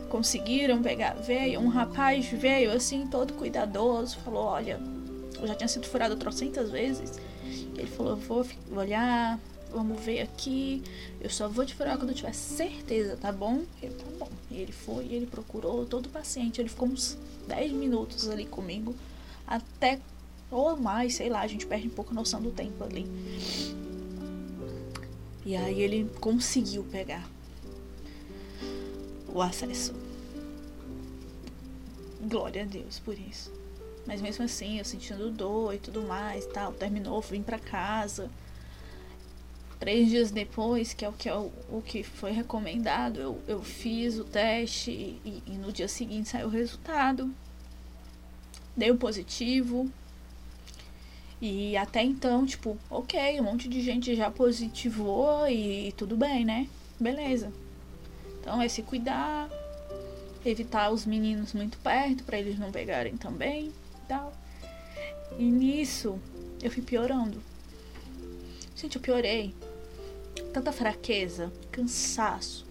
conseguiram 0.08 0.80
pegar. 0.82 1.14
Veio 1.14 1.60
um 1.60 1.68
rapaz, 1.68 2.26
veio 2.26 2.72
assim, 2.72 3.06
todo 3.06 3.34
cuidadoso. 3.34 4.18
Falou: 4.18 4.44
Olha, 4.44 4.80
eu 5.40 5.46
já 5.46 5.54
tinha 5.54 5.68
sido 5.68 5.86
furado 5.86 6.16
trocentas 6.16 6.70
vezes. 6.70 7.18
Ele 7.76 7.88
falou: 7.88 8.16
Vou 8.16 8.46
olhar, 8.76 9.38
vamos 9.72 10.00
ver 10.00 10.20
aqui. 10.20 10.82
Eu 11.20 11.30
só 11.30 11.48
vou 11.48 11.64
te 11.64 11.74
furar 11.74 11.96
quando 11.96 12.10
eu 12.10 12.14
tiver 12.14 12.32
certeza, 12.34 13.16
tá 13.16 13.32
bom? 13.32 13.62
Tá 13.80 14.04
bom. 14.18 14.28
E 14.50 14.56
ele 14.58 14.72
foi, 14.72 15.04
ele 15.06 15.26
procurou 15.26 15.86
todo 15.86 16.06
o 16.06 16.10
paciente. 16.10 16.60
Ele 16.60 16.68
ficou 16.68 16.88
uns 16.88 17.16
10 17.46 17.72
minutos 17.72 18.28
ali 18.28 18.46
comigo. 18.46 18.94
Até 19.46 20.00
ou 20.50 20.76
mais, 20.76 21.14
sei 21.14 21.28
lá, 21.28 21.40
a 21.40 21.46
gente 21.46 21.66
perde 21.66 21.86
um 21.86 21.90
pouco 21.90 22.10
a 22.10 22.14
noção 22.14 22.40
do 22.40 22.50
tempo 22.50 22.82
ali. 22.82 23.06
E 25.44 25.56
aí 25.56 25.80
ele 25.80 26.10
conseguiu 26.20 26.84
pegar 26.84 27.28
o 29.28 29.40
acesso. 29.40 29.94
Glória 32.22 32.62
a 32.62 32.66
Deus 32.66 32.98
por 32.98 33.18
isso. 33.18 33.50
Mas 34.06 34.20
mesmo 34.20 34.44
assim, 34.44 34.78
eu 34.78 34.84
sentindo 34.84 35.30
dor 35.30 35.74
e 35.74 35.78
tudo 35.78 36.02
mais, 36.02 36.44
tal, 36.46 36.72
terminou, 36.72 37.20
vim 37.20 37.42
para 37.42 37.58
casa. 37.58 38.30
Três 39.80 40.08
dias 40.08 40.30
depois, 40.30 40.92
que 40.92 41.04
é 41.04 41.08
o 41.08 41.12
que, 41.12 41.28
é 41.28 41.34
o, 41.34 41.50
o 41.70 41.82
que 41.84 42.04
foi 42.04 42.30
recomendado, 42.30 43.18
eu, 43.18 43.40
eu 43.48 43.62
fiz 43.62 44.18
o 44.18 44.24
teste 44.24 44.90
e, 44.90 45.42
e 45.46 45.52
no 45.52 45.72
dia 45.72 45.88
seguinte 45.88 46.28
saiu 46.28 46.46
o 46.46 46.50
resultado. 46.50 47.34
Deu 48.76 48.96
positivo, 48.96 49.90
e 51.40 51.74
até 51.74 52.02
então, 52.02 52.44
tipo, 52.44 52.76
ok, 52.90 53.40
um 53.40 53.44
monte 53.44 53.66
de 53.66 53.80
gente 53.80 54.14
já 54.14 54.30
positivou 54.30 55.48
e 55.48 55.90
tudo 55.92 56.14
bem, 56.14 56.44
né? 56.44 56.68
Beleza. 56.98 57.50
Então 58.38 58.60
é 58.60 58.68
se 58.68 58.82
cuidar, 58.82 59.48
evitar 60.44 60.90
os 60.90 61.06
meninos 61.06 61.54
muito 61.54 61.78
perto 61.78 62.24
para 62.24 62.38
eles 62.38 62.58
não 62.58 62.70
pegarem 62.70 63.16
também 63.16 63.68
e 63.68 64.06
tal. 64.06 64.34
E 65.38 65.44
nisso 65.44 66.18
eu 66.62 66.70
fui 66.70 66.82
piorando. 66.82 67.42
Gente, 68.76 68.96
eu 68.96 69.02
piorei. 69.02 69.54
Tanta 70.52 70.72
fraqueza, 70.72 71.52
cansaço. 71.70 72.66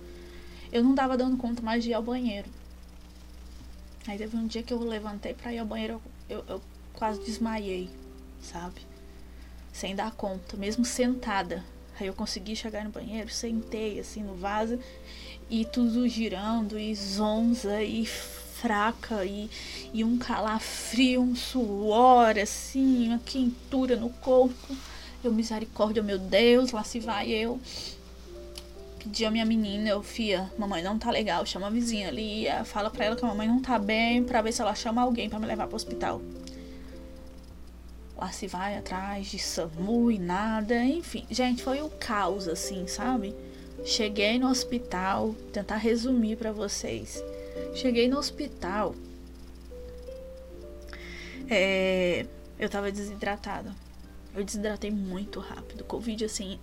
Eu 0.71 0.83
não 0.83 0.93
dava 0.93 1.17
dando 1.17 1.38
conta 1.38 1.61
mais 1.61 1.83
de 1.83 1.91
ir 1.91 1.93
ao 1.93 2.03
banheiro. 2.03 2.47
Aí 4.07 4.17
teve 4.17 4.35
um 4.35 4.47
dia 4.47 4.63
que 4.63 4.73
eu 4.73 4.79
levantei 4.79 5.33
pra 5.33 5.53
ir 5.53 5.59
ao 5.59 5.65
banheiro, 5.65 6.01
eu, 6.29 6.43
eu 6.47 6.61
quase 6.93 7.19
desmaiei 7.21 7.89
sabe? 8.41 8.81
Sem 9.71 9.95
dar 9.95 10.11
conta, 10.11 10.57
mesmo 10.57 10.83
sentada. 10.83 11.63
Aí 11.99 12.07
eu 12.07 12.13
consegui 12.13 12.55
chegar 12.55 12.83
no 12.83 12.89
banheiro, 12.89 13.29
sentei 13.29 13.99
assim 13.99 14.23
no 14.23 14.35
vaso 14.35 14.79
e 15.49 15.65
tudo 15.65 16.07
girando, 16.07 16.79
e 16.79 16.93
zonza, 16.95 17.83
e 17.83 18.05
fraca, 18.05 19.25
e, 19.25 19.49
e 19.93 20.03
um 20.03 20.17
calafrio, 20.17 21.21
um 21.21 21.35
suor, 21.35 22.38
assim, 22.38 23.09
uma 23.09 23.19
quentura 23.19 23.95
no 23.95 24.09
corpo. 24.09 24.75
Eu, 25.23 25.33
misericórdia, 25.33 26.01
meu 26.01 26.17
Deus, 26.17 26.71
lá 26.71 26.83
se 26.83 26.99
vai 26.99 27.29
eu. 27.29 27.59
Pedi 28.99 29.25
a 29.25 29.31
minha 29.31 29.45
menina, 29.45 29.89
eu, 29.89 30.03
fia, 30.03 30.51
mamãe 30.57 30.83
não 30.83 30.99
tá 30.99 31.09
legal, 31.09 31.45
chama 31.45 31.67
a 31.67 31.69
vizinha 31.69 32.09
ali, 32.09 32.45
fala 32.65 32.89
pra 32.89 33.05
ela 33.05 33.15
que 33.15 33.23
a 33.23 33.27
mamãe 33.27 33.47
não 33.47 33.61
tá 33.61 33.79
bem, 33.79 34.23
pra 34.23 34.41
ver 34.41 34.51
se 34.51 34.61
ela 34.61 34.75
chama 34.75 35.01
alguém 35.01 35.29
para 35.29 35.39
me 35.39 35.45
levar 35.45 35.67
pro 35.67 35.75
hospital. 35.75 36.21
Lá 38.17 38.31
se 38.31 38.47
vai 38.47 38.77
atrás 38.77 39.27
de 39.27 39.39
SAMU 39.39 40.11
e 40.11 40.19
nada, 40.19 40.83
enfim. 40.83 41.25
Gente, 41.31 41.63
foi 41.63 41.81
o 41.81 41.89
caos, 41.89 42.49
assim, 42.49 42.85
sabe? 42.88 43.33
Cheguei 43.85 44.38
no 44.38 44.49
hospital, 44.49 45.33
tentar 45.53 45.77
resumir 45.77 46.35
para 46.35 46.51
vocês. 46.51 47.23
Cheguei 47.75 48.09
no 48.09 48.17
hospital. 48.17 48.93
É, 51.49 52.25
eu 52.59 52.69
tava 52.69 52.91
desidratada. 52.91 53.73
Eu 54.39 54.46
desidratei 54.46 54.89
muito 54.89 55.41
rápido. 55.41 55.84
Covid, 55.84 56.24
assim, 56.24 56.58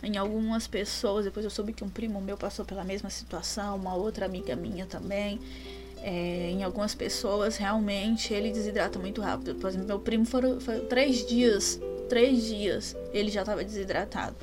em 0.00 0.16
algumas 0.16 0.68
pessoas. 0.68 1.24
Depois 1.24 1.44
eu 1.44 1.50
soube 1.50 1.72
que 1.72 1.82
um 1.82 1.88
primo 1.88 2.20
meu 2.20 2.36
passou 2.36 2.64
pela 2.64 2.84
mesma 2.84 3.10
situação, 3.10 3.76
uma 3.76 3.94
outra 3.94 4.26
amiga 4.26 4.54
minha 4.54 4.86
também. 4.86 5.40
É, 6.02 6.50
em 6.50 6.62
algumas 6.62 6.94
pessoas, 6.94 7.56
realmente, 7.56 8.32
ele 8.32 8.52
desidrata 8.52 8.96
muito 8.98 9.20
rápido. 9.20 9.56
Por 9.56 9.68
exemplo, 9.68 9.88
meu 9.88 9.98
primo 9.98 10.24
foram, 10.24 10.60
foram 10.60 10.86
três 10.86 11.26
dias, 11.26 11.80
três 12.08 12.44
dias, 12.44 12.96
ele 13.12 13.28
já 13.28 13.40
estava 13.40 13.64
desidratado. 13.64 14.36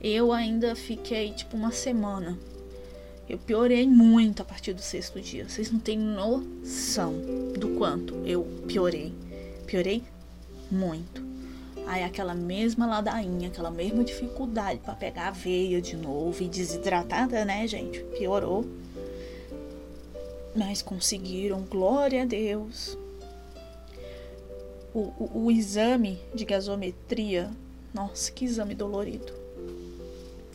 Eu 0.00 0.32
ainda 0.32 0.74
fiquei, 0.74 1.32
tipo, 1.32 1.54
uma 1.54 1.70
semana. 1.70 2.36
Eu 3.28 3.38
piorei 3.38 3.86
muito 3.86 4.40
a 4.40 4.44
partir 4.44 4.72
do 4.72 4.80
sexto 4.80 5.20
dia. 5.20 5.48
Vocês 5.48 5.70
não 5.70 5.80
têm 5.80 5.98
noção 5.98 7.12
do 7.58 7.76
quanto 7.76 8.14
eu 8.24 8.44
piorei. 8.66 9.12
Piorei 9.66 10.02
muito. 10.70 11.25
Aí 11.86 12.02
aquela 12.02 12.34
mesma 12.34 12.84
ladainha, 12.84 13.48
aquela 13.48 13.70
mesma 13.70 14.02
dificuldade 14.02 14.80
para 14.80 14.94
pegar 14.94 15.28
a 15.28 15.30
veia 15.30 15.80
de 15.80 15.96
novo 15.96 16.42
e 16.42 16.48
desidratada, 16.48 17.44
né, 17.44 17.66
gente? 17.68 18.00
Piorou. 18.18 18.66
Mas 20.54 20.82
conseguiram, 20.82 21.62
glória 21.62 22.22
a 22.22 22.24
Deus. 22.24 22.98
O, 24.92 25.00
o, 25.18 25.44
o 25.44 25.50
exame 25.50 26.18
de 26.34 26.44
gasometria, 26.44 27.50
nossa, 27.94 28.32
que 28.32 28.44
exame 28.44 28.74
dolorido. 28.74 29.32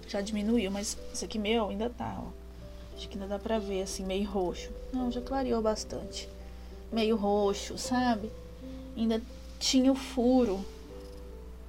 Já 0.08 0.20
diminuiu, 0.20 0.70
mas 0.70 0.98
isso 1.14 1.24
aqui 1.24 1.40
meu 1.40 1.70
ainda 1.70 1.90
tá, 1.90 2.20
ó. 2.20 2.42
Acho 2.94 3.08
que 3.08 3.16
ainda 3.18 3.28
dá 3.28 3.40
pra 3.40 3.58
ver, 3.58 3.84
assim, 3.84 4.04
meio 4.04 4.30
roxo. 4.30 4.70
Não, 4.92 5.10
já 5.10 5.22
clareou 5.22 5.62
bastante. 5.62 6.28
Meio 6.92 7.16
roxo, 7.16 7.78
sabe? 7.78 8.30
Ainda 8.98 9.22
tinha 9.60 9.92
o 9.92 9.96
furo 9.96 10.60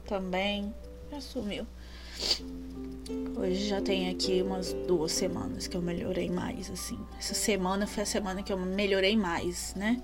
também. 0.06 0.73
Já 1.11 1.21
sumiu. 1.21 1.66
Hoje 3.37 3.66
já 3.66 3.80
tem 3.80 4.09
aqui 4.09 4.42
umas 4.42 4.73
duas 4.87 5.12
semanas 5.12 5.66
que 5.66 5.76
eu 5.76 5.82
melhorei 5.82 6.30
mais, 6.30 6.71
assim. 6.71 6.99
Essa 7.18 7.35
semana 7.35 7.87
foi 7.87 8.02
a 8.02 8.06
semana 8.06 8.42
que 8.42 8.52
eu 8.52 8.59
melhorei 8.59 9.16
mais, 9.16 9.75
né? 9.75 10.00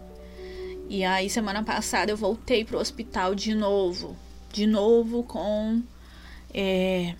E 0.88 1.04
aí, 1.04 1.28
semana 1.28 1.62
passada, 1.62 2.10
eu 2.10 2.16
voltei 2.16 2.64
pro 2.64 2.78
hospital 2.78 3.34
de 3.34 3.54
novo. 3.54 4.16
De 4.52 4.66
novo 4.66 5.22
com 5.22 5.82
é, 6.52 7.14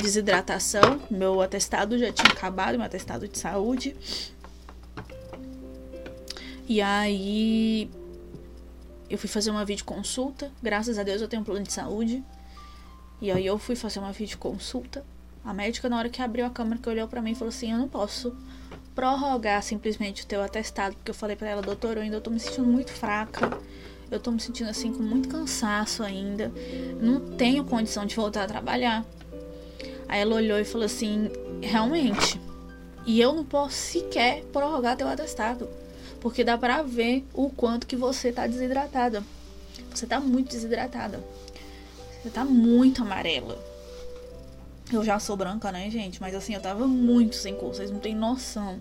desidratação. 0.00 1.00
Meu 1.10 1.40
atestado 1.40 1.98
já 1.98 2.12
tinha 2.12 2.32
acabado, 2.32 2.76
meu 2.76 2.86
atestado 2.86 3.28
de 3.28 3.38
saúde. 3.38 3.96
E 6.68 6.80
aí 6.80 7.90
eu 9.10 9.18
fui 9.18 9.28
fazer 9.28 9.50
uma 9.50 9.64
videoconsulta. 9.64 10.52
Graças 10.62 10.96
a 10.96 11.02
Deus 11.02 11.20
eu 11.20 11.26
tenho 11.26 11.42
um 11.42 11.44
plano 11.44 11.66
de 11.66 11.72
saúde. 11.72 12.22
E 13.20 13.30
aí 13.30 13.44
eu 13.44 13.58
fui 13.58 13.74
fazer 13.74 13.98
uma 13.98 14.12
videoconsulta. 14.12 15.04
A 15.44 15.52
médica, 15.52 15.88
na 15.88 15.98
hora 15.98 16.08
que 16.08 16.22
abriu 16.22 16.46
a 16.46 16.50
câmera, 16.50 16.80
que 16.80 16.88
olhou 16.88 17.08
para 17.08 17.20
mim, 17.20 17.34
falou 17.34 17.48
assim: 17.48 17.72
Eu 17.72 17.78
não 17.78 17.88
posso 17.88 18.34
prorrogar 18.94 19.62
simplesmente 19.62 20.22
o 20.22 20.26
teu 20.26 20.42
atestado. 20.42 20.94
Porque 20.94 21.10
eu 21.10 21.14
falei 21.14 21.34
para 21.34 21.48
ela, 21.48 21.60
doutor, 21.60 21.96
eu 21.96 22.02
ainda 22.02 22.20
tô 22.20 22.30
me 22.30 22.38
sentindo 22.38 22.66
muito 22.66 22.92
fraca. 22.92 23.58
Eu 24.10 24.20
tô 24.20 24.30
me 24.30 24.40
sentindo 24.40 24.70
assim 24.70 24.92
com 24.92 25.02
muito 25.02 25.28
cansaço 25.28 26.02
ainda. 26.02 26.52
Não 27.00 27.36
tenho 27.36 27.64
condição 27.64 28.06
de 28.06 28.14
voltar 28.14 28.44
a 28.44 28.46
trabalhar. 28.46 29.04
Aí 30.08 30.20
ela 30.20 30.36
olhou 30.36 30.58
e 30.58 30.64
falou 30.64 30.86
assim: 30.86 31.30
realmente. 31.60 32.40
E 33.06 33.20
eu 33.20 33.32
não 33.32 33.44
posso 33.44 33.74
sequer 33.74 34.44
prorrogar 34.52 34.96
teu 34.96 35.08
atestado. 35.08 35.68
Porque 36.20 36.44
dá 36.44 36.58
pra 36.58 36.82
ver 36.82 37.24
o 37.32 37.48
quanto 37.50 37.86
que 37.86 37.96
você 37.96 38.32
tá 38.32 38.46
desidratada. 38.46 39.24
Você 39.94 40.06
tá 40.06 40.20
muito 40.20 40.50
desidratada. 40.50 41.22
Você 42.22 42.30
tá 42.30 42.44
muito 42.44 43.02
amarela. 43.02 43.58
Eu 44.92 45.04
já 45.04 45.18
sou 45.18 45.36
branca, 45.36 45.70
né, 45.72 45.88
gente? 45.90 46.20
Mas 46.20 46.34
assim, 46.34 46.54
eu 46.54 46.60
tava 46.60 46.86
muito 46.86 47.36
sem 47.36 47.54
cor. 47.54 47.74
Vocês 47.74 47.90
não 47.90 48.00
têm 48.00 48.14
noção. 48.14 48.80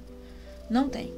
Não 0.69 0.89
tem. 0.89 1.13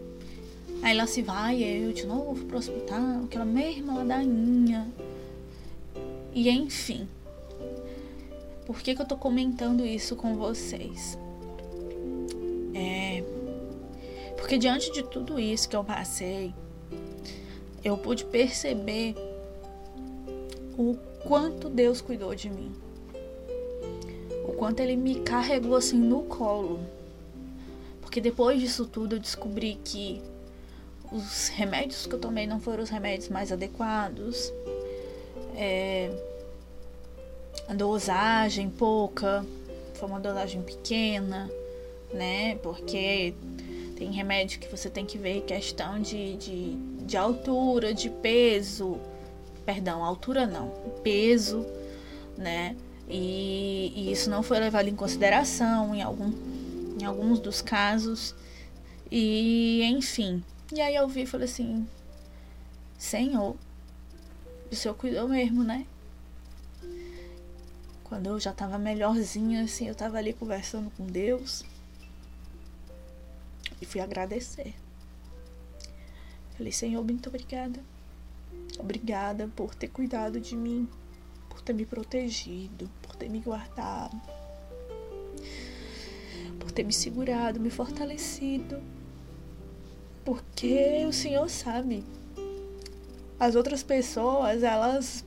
Aí 0.82 0.96
lá 0.96 1.06
se 1.06 1.22
vai, 1.22 1.62
eu 1.62 1.94
de 1.94 2.06
novo 2.06 2.46
pro 2.46 2.58
hospital, 2.58 3.24
aquela 3.26 3.46
mesma 3.46 3.96
ladainha. 3.96 4.88
E 6.34 6.50
enfim. 6.50 7.08
Por 8.66 8.80
que, 8.82 8.96
que 8.96 9.02
eu 9.02 9.06
tô 9.06 9.18
comentando 9.18 9.86
isso 9.86 10.16
com 10.16 10.36
vocês? 10.36 11.18
É. 12.74 13.24
Porque 14.42 14.58
diante 14.58 14.92
de 14.92 15.04
tudo 15.04 15.40
isso 15.40 15.70
que 15.70 15.76
eu 15.76 15.84
passei, 15.84 16.52
eu 17.84 17.96
pude 17.96 18.26
perceber 18.26 19.16
o 20.78 20.98
quanto 21.24 21.70
Deus 21.70 22.02
cuidou 22.02 22.34
de 22.34 22.50
mim. 22.50 22.74
O 24.44 24.54
quanto 24.54 24.80
Ele 24.80 24.98
me 24.98 25.22
carregou 25.22 25.76
assim 25.76 25.98
no 25.98 26.24
colo. 26.24 26.80
Porque 28.02 28.20
depois 28.20 28.60
disso 28.60 28.86
tudo 28.86 29.16
eu 29.16 29.20
descobri 29.20 29.80
que 29.86 30.22
os 31.12 31.48
remédios 31.50 32.08
que 32.08 32.16
eu 32.16 32.20
tomei 32.20 32.48
não 32.48 32.60
foram 32.60 32.84
os 32.84 32.90
remédios 32.90 33.30
mais 33.30 33.52
adequados. 33.52 34.52
É, 35.56 36.12
a 37.70 37.74
dosagem 37.76 38.70
pouca, 38.70 39.46
foi 39.94 40.10
uma 40.10 40.20
dosagem 40.20 40.64
pequena, 40.64 41.50
né? 42.12 42.56
Porque 42.56 43.36
tem 44.02 44.12
remédio 44.12 44.60
que 44.60 44.68
você 44.68 44.90
tem 44.90 45.06
que 45.06 45.16
ver 45.16 45.42
questão 45.42 46.02
de, 46.02 46.36
de, 46.36 46.76
de 47.06 47.16
altura, 47.16 47.94
de 47.94 48.10
peso. 48.10 49.00
Perdão, 49.64 50.04
altura 50.04 50.48
não, 50.48 50.70
peso, 51.04 51.64
né? 52.36 52.76
E, 53.08 53.94
e 53.96 54.12
isso 54.12 54.28
não 54.28 54.42
foi 54.42 54.58
levado 54.60 54.88
em 54.88 54.96
consideração 54.96 55.94
em, 55.94 56.02
algum, 56.02 56.34
em 57.00 57.06
alguns 57.06 57.40
dos 57.40 57.62
casos. 57.62 58.34
E 59.12 59.84
enfim, 59.84 60.44
e 60.74 60.82
aí 60.82 60.96
eu 60.96 61.08
vi 61.08 61.22
e 61.22 61.28
falei 61.28 61.46
assim: 61.46 61.88
Senhor, 62.98 63.56
o 64.72 64.76
Senhor 64.76 64.96
cuidou 64.96 65.28
mesmo, 65.28 65.64
né? 65.64 65.86
Quando 68.06 68.26
eu 68.26 68.40
já 68.40 68.52
tava 68.52 68.80
melhorzinha, 68.80 69.64
assim, 69.64 69.88
eu 69.88 69.94
tava 69.94 70.18
ali 70.18 70.34
conversando 70.34 70.92
com 70.98 71.06
Deus. 71.06 71.64
E 73.82 73.86
fui 73.86 74.00
agradecer. 74.00 74.76
Falei, 76.56 76.72
Senhor, 76.72 77.04
muito 77.04 77.28
obrigada. 77.28 77.84
Obrigada 78.80 79.50
por 79.56 79.74
ter 79.76 79.88
cuidado 79.88 80.40
de 80.40 80.56
mim, 80.56 80.88
por 81.50 81.62
ter 81.62 81.74
me 81.74 81.86
protegido, 81.86 82.90
por 83.02 83.16
ter 83.16 83.30
me 83.30 83.40
guardado, 83.40 84.22
por 86.60 86.72
ter 86.72 86.84
me 86.84 86.94
segurado, 86.94 87.60
me 87.60 87.70
fortalecido 87.70 88.82
porque 90.24 91.06
o 91.08 91.14
Senhor 91.14 91.50
sabe. 91.50 92.04
As 93.40 93.56
outras 93.56 93.82
pessoas, 93.82 94.64
elas 94.64 95.26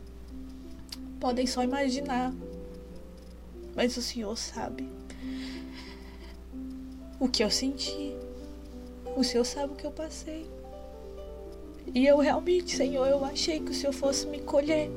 podem 1.18 1.46
só 1.46 1.62
imaginar. 1.62 2.32
Mas 3.74 3.96
o 3.96 4.02
Senhor 4.02 4.36
sabe 4.36 4.88
o 7.18 7.28
que 7.28 7.42
eu 7.42 7.50
senti. 7.50 8.14
O 9.16 9.22
Senhor 9.22 9.44
sabe 9.44 9.72
o 9.72 9.76
que 9.76 9.86
eu 9.86 9.92
passei. 9.92 10.46
E 11.94 12.06
eu 12.06 12.18
realmente, 12.18 12.76
Senhor, 12.76 13.06
eu 13.06 13.24
achei 13.24 13.60
que 13.60 13.70
o 13.70 13.74
Senhor 13.74 13.92
fosse 13.92 14.26
me 14.26 14.40
colher. 14.40 14.90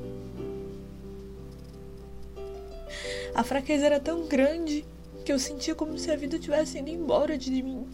A 3.36 3.44
fraqueza 3.44 3.86
era 3.86 4.00
tão 4.00 4.26
grande 4.28 4.86
que 5.24 5.32
eu 5.32 5.38
sentia 5.38 5.76
como 5.76 5.98
se 5.98 6.10
a 6.10 6.16
vida 6.16 6.40
tivesse 6.40 6.80
indo 6.80 6.90
embora 6.90 7.38
de 7.38 7.62
mim. 7.62 7.86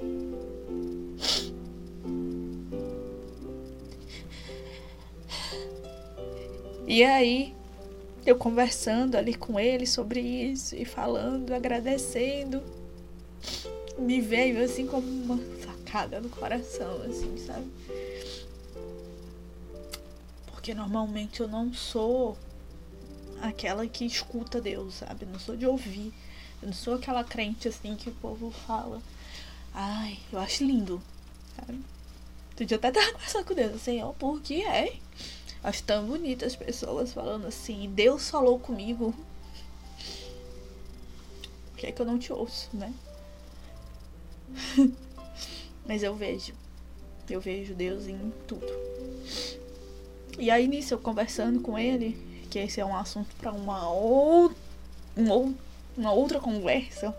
E 6.88 7.04
aí, 7.04 7.56
eu 8.26 8.38
conversando 8.38 9.16
ali 9.16 9.34
com 9.34 9.60
ele 9.60 9.86
sobre 9.86 10.20
isso 10.20 10.76
e 10.76 10.86
falando, 10.86 11.54
agradecendo, 11.54 12.62
me 13.98 14.22
veio 14.22 14.64
assim 14.64 14.86
como 14.86 15.08
uma 15.08 15.38
facada 15.94 16.20
no 16.20 16.30
coração, 16.30 17.04
assim, 17.04 17.38
sabe? 17.38 17.72
Porque 20.48 20.74
normalmente 20.74 21.40
eu 21.40 21.48
não 21.48 21.72
sou 21.72 22.36
aquela 23.40 23.86
que 23.86 24.04
escuta 24.04 24.60
Deus, 24.60 24.96
sabe? 24.96 25.26
Eu 25.26 25.30
não 25.30 25.40
sou 25.40 25.56
de 25.56 25.68
ouvir. 25.68 26.12
Eu 26.62 26.70
não 26.70 26.74
sou 26.74 26.96
aquela 26.96 27.24
crente 27.24 27.68
assim 27.68 27.96
que 27.96 28.10
o 28.10 28.14
povo 28.14 28.50
fala. 28.50 29.02
Ai, 29.72 30.18
eu 30.32 30.40
acho 30.40 30.64
lindo, 30.64 31.00
sabe? 31.56 31.80
Tu 32.56 32.66
dia 32.66 32.78
até 32.78 32.92
tava 32.92 33.14
conversando 33.14 33.46
com 33.46 33.54
Deus, 33.54 33.76
assim, 33.76 34.02
ó, 34.02 34.14
por 34.14 34.42
que 34.42 34.64
é? 34.64 34.98
Acho 35.64 35.84
tão 35.84 36.08
bonito 36.08 36.44
as 36.44 36.56
pessoas 36.56 37.14
falando 37.14 37.46
assim, 37.46 37.88
Deus 37.94 38.30
falou 38.32 38.60
comigo. 38.60 39.14
Por 41.72 41.78
que 41.78 41.88
é 41.88 41.92
que 41.92 42.02
eu 42.02 42.06
não 42.06 42.18
te 42.18 42.34
ouço, 42.34 42.70
né? 42.74 42.92
Mas 45.88 46.04
eu 46.04 46.16
vejo. 46.16 46.54
Eu 47.30 47.40
vejo 47.40 47.74
Deus 47.74 48.08
em 48.08 48.34
tudo. 48.48 48.68
E 50.38 50.50
aí 50.50 50.68
nisso 50.68 50.94
eu 50.94 51.00
conversando 51.00 51.62
com 51.62 51.78
ele, 51.78 52.18
que 52.50 52.60
esse 52.60 52.80
é 52.80 52.86
um 52.86 52.96
assunto 52.96 53.36
para 53.36 53.52
uma, 53.52 53.90
ou... 53.90 54.52
uma 55.98 56.12
outra 56.12 56.40
conversa. 56.40 57.16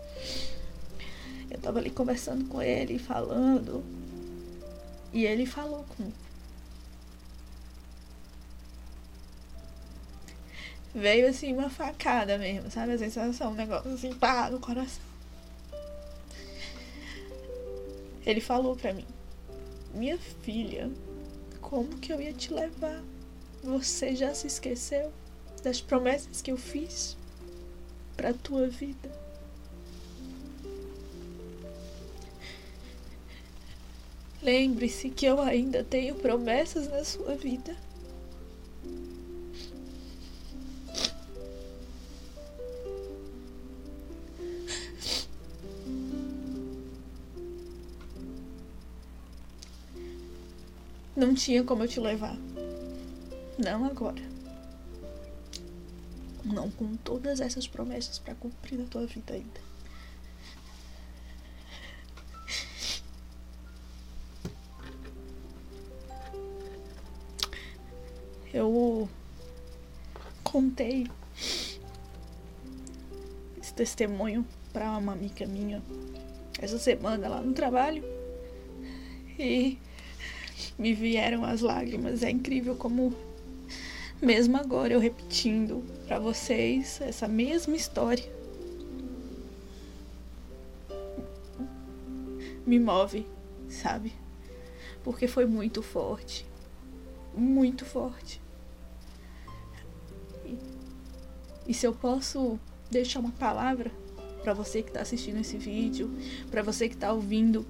Eu 1.49 1.59
tava 1.59 1.79
ali 1.79 1.89
conversando 1.89 2.45
com 2.45 2.61
ele, 2.61 2.99
falando. 2.99 3.83
E 5.13 5.25
ele 5.25 5.45
falou 5.45 5.83
comigo. 5.95 6.25
veio 10.95 11.27
assim 11.27 11.51
uma 11.53 11.69
facada 11.69 12.37
mesmo, 12.37 12.71
sabe? 12.71 12.93
A 12.93 12.97
sensação, 12.97 13.51
um 13.51 13.55
negócio 13.55 13.93
assim, 13.93 14.13
pá, 14.13 14.49
no 14.49 14.59
coração. 14.59 15.03
Ele 18.25 18.41
falou 18.41 18.75
para 18.75 18.93
mim: 18.93 19.05
Minha 19.93 20.17
filha, 20.17 20.91
como 21.61 21.97
que 21.97 22.11
eu 22.11 22.19
ia 22.21 22.33
te 22.33 22.51
levar? 22.53 23.03
Você 23.63 24.15
já 24.15 24.33
se 24.33 24.47
esqueceu 24.47 25.11
das 25.63 25.81
promessas 25.81 26.41
que 26.41 26.51
eu 26.51 26.57
fiz 26.57 27.15
para 28.15 28.33
tua 28.33 28.67
vida? 28.67 29.11
Lembre-se 34.41 35.09
que 35.09 35.25
eu 35.25 35.41
ainda 35.41 35.83
tenho 35.83 36.13
promessas 36.15 36.87
na 36.87 37.03
sua 37.03 37.35
vida. 37.35 37.75
Não 51.25 51.33
tinha 51.33 51.63
como 51.63 51.83
eu 51.83 51.87
te 51.87 51.99
levar. 51.99 52.37
Não 53.57 53.83
agora. 53.83 54.21
Não 56.43 56.69
com 56.69 56.95
todas 56.97 57.41
essas 57.41 57.67
promessas 57.67 58.19
para 58.19 58.35
cumprir 58.35 58.77
na 58.77 58.85
tua 58.85 59.07
vida 59.07 59.33
ainda. 59.33 59.59
Eu 68.53 69.09
contei 70.43 71.09
esse 73.59 73.73
testemunho 73.73 74.45
para 74.71 74.95
uma 74.95 75.13
amiga 75.13 75.47
minha 75.47 75.81
essa 76.59 76.77
semana 76.77 77.27
lá 77.27 77.41
no 77.41 77.51
trabalho 77.51 78.03
e 79.39 79.79
me 80.77 80.93
vieram 80.93 81.43
as 81.43 81.61
lágrimas. 81.61 82.23
É 82.23 82.29
incrível 82.29 82.75
como, 82.75 83.13
mesmo 84.21 84.57
agora, 84.57 84.93
eu 84.93 84.99
repetindo 84.99 85.83
para 86.07 86.19
vocês 86.19 86.99
essa 87.01 87.27
mesma 87.27 87.75
história, 87.75 88.25
me 92.65 92.79
move, 92.79 93.25
sabe? 93.69 94.13
Porque 95.03 95.27
foi 95.27 95.45
muito 95.45 95.83
forte. 95.83 96.45
Muito 97.35 97.85
forte. 97.85 98.41
E, 100.43 100.57
e 101.67 101.73
se 101.73 101.85
eu 101.85 101.93
posso 101.93 102.59
deixar 102.89 103.19
uma 103.19 103.31
palavra 103.31 103.91
para 104.41 104.53
você 104.53 104.81
que 104.81 104.89
está 104.89 105.01
assistindo 105.01 105.39
esse 105.39 105.57
vídeo, 105.57 106.09
para 106.49 106.63
você 106.63 106.87
que 106.87 106.95
está 106.95 107.11
ouvindo 107.11 107.65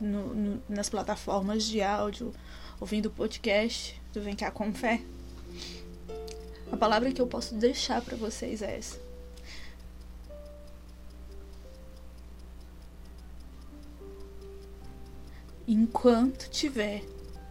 no, 0.00 0.34
no, 0.34 0.62
nas 0.68 0.88
plataformas 0.88 1.64
de 1.64 1.82
áudio, 1.82 2.32
ouvindo 2.80 3.10
podcast 3.10 4.00
do 4.12 4.20
Vem 4.20 4.34
Cá 4.34 4.50
Com 4.50 4.72
Fé, 4.72 5.02
a 6.72 6.76
palavra 6.76 7.12
que 7.12 7.20
eu 7.20 7.26
posso 7.26 7.54
deixar 7.54 8.00
para 8.00 8.16
vocês 8.16 8.62
é 8.62 8.78
essa. 8.78 8.98
Enquanto 15.66 16.48
tiver 16.48 17.04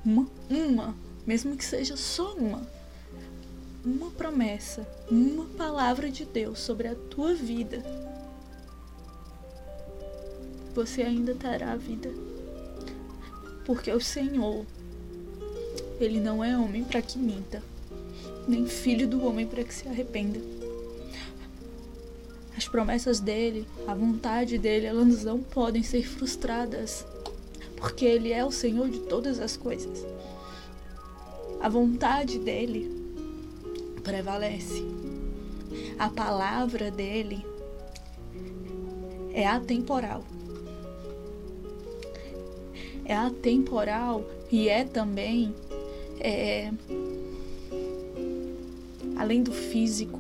uma, 0.03 0.27
uma, 0.49 0.95
mesmo 1.25 1.55
que 1.55 1.63
seja 1.63 1.95
só 1.95 2.33
uma, 2.33 2.67
uma 3.83 4.09
promessa, 4.11 4.87
uma 5.09 5.45
palavra 5.57 6.09
de 6.09 6.25
Deus 6.25 6.59
sobre 6.59 6.87
a 6.87 6.95
tua 6.95 7.33
vida, 7.33 7.83
você 10.73 11.01
ainda 11.01 11.35
terá 11.35 11.73
a 11.73 11.77
vida 11.77 12.09
porque 13.69 13.91
o 13.91 14.01
Senhor, 14.01 14.65
ele 16.01 16.19
não 16.19 16.43
é 16.43 16.57
homem 16.57 16.83
para 16.83 17.03
que 17.03 17.19
minta, 17.19 17.61
nem 18.47 18.65
filho 18.65 19.07
do 19.07 19.23
homem 19.23 19.45
para 19.45 19.63
que 19.63 19.71
se 19.71 19.87
arrependa. 19.87 20.39
As 22.57 22.67
promessas 22.67 23.19
dele, 23.19 23.67
a 23.85 23.93
vontade 23.93 24.57
dele, 24.57 24.87
elas 24.87 25.23
não 25.23 25.39
podem 25.39 25.83
ser 25.83 26.01
frustradas, 26.01 27.05
porque 27.77 28.05
ele 28.05 28.33
é 28.33 28.43
o 28.43 28.49
Senhor 28.49 28.89
de 28.89 29.01
todas 29.01 29.39
as 29.39 29.55
coisas. 29.55 30.03
A 31.61 31.69
vontade 31.69 32.39
dele 32.39 32.89
prevalece. 34.03 34.83
A 35.99 36.09
palavra 36.09 36.89
dele 36.89 37.45
é 39.31 39.45
atemporal 39.45 40.23
é 43.09 43.15
atemporal 43.15 44.23
e 44.51 44.69
é 44.69 44.85
também 44.85 45.53
é, 46.19 46.71
além 49.17 49.41
do 49.41 49.51
físico 49.51 50.19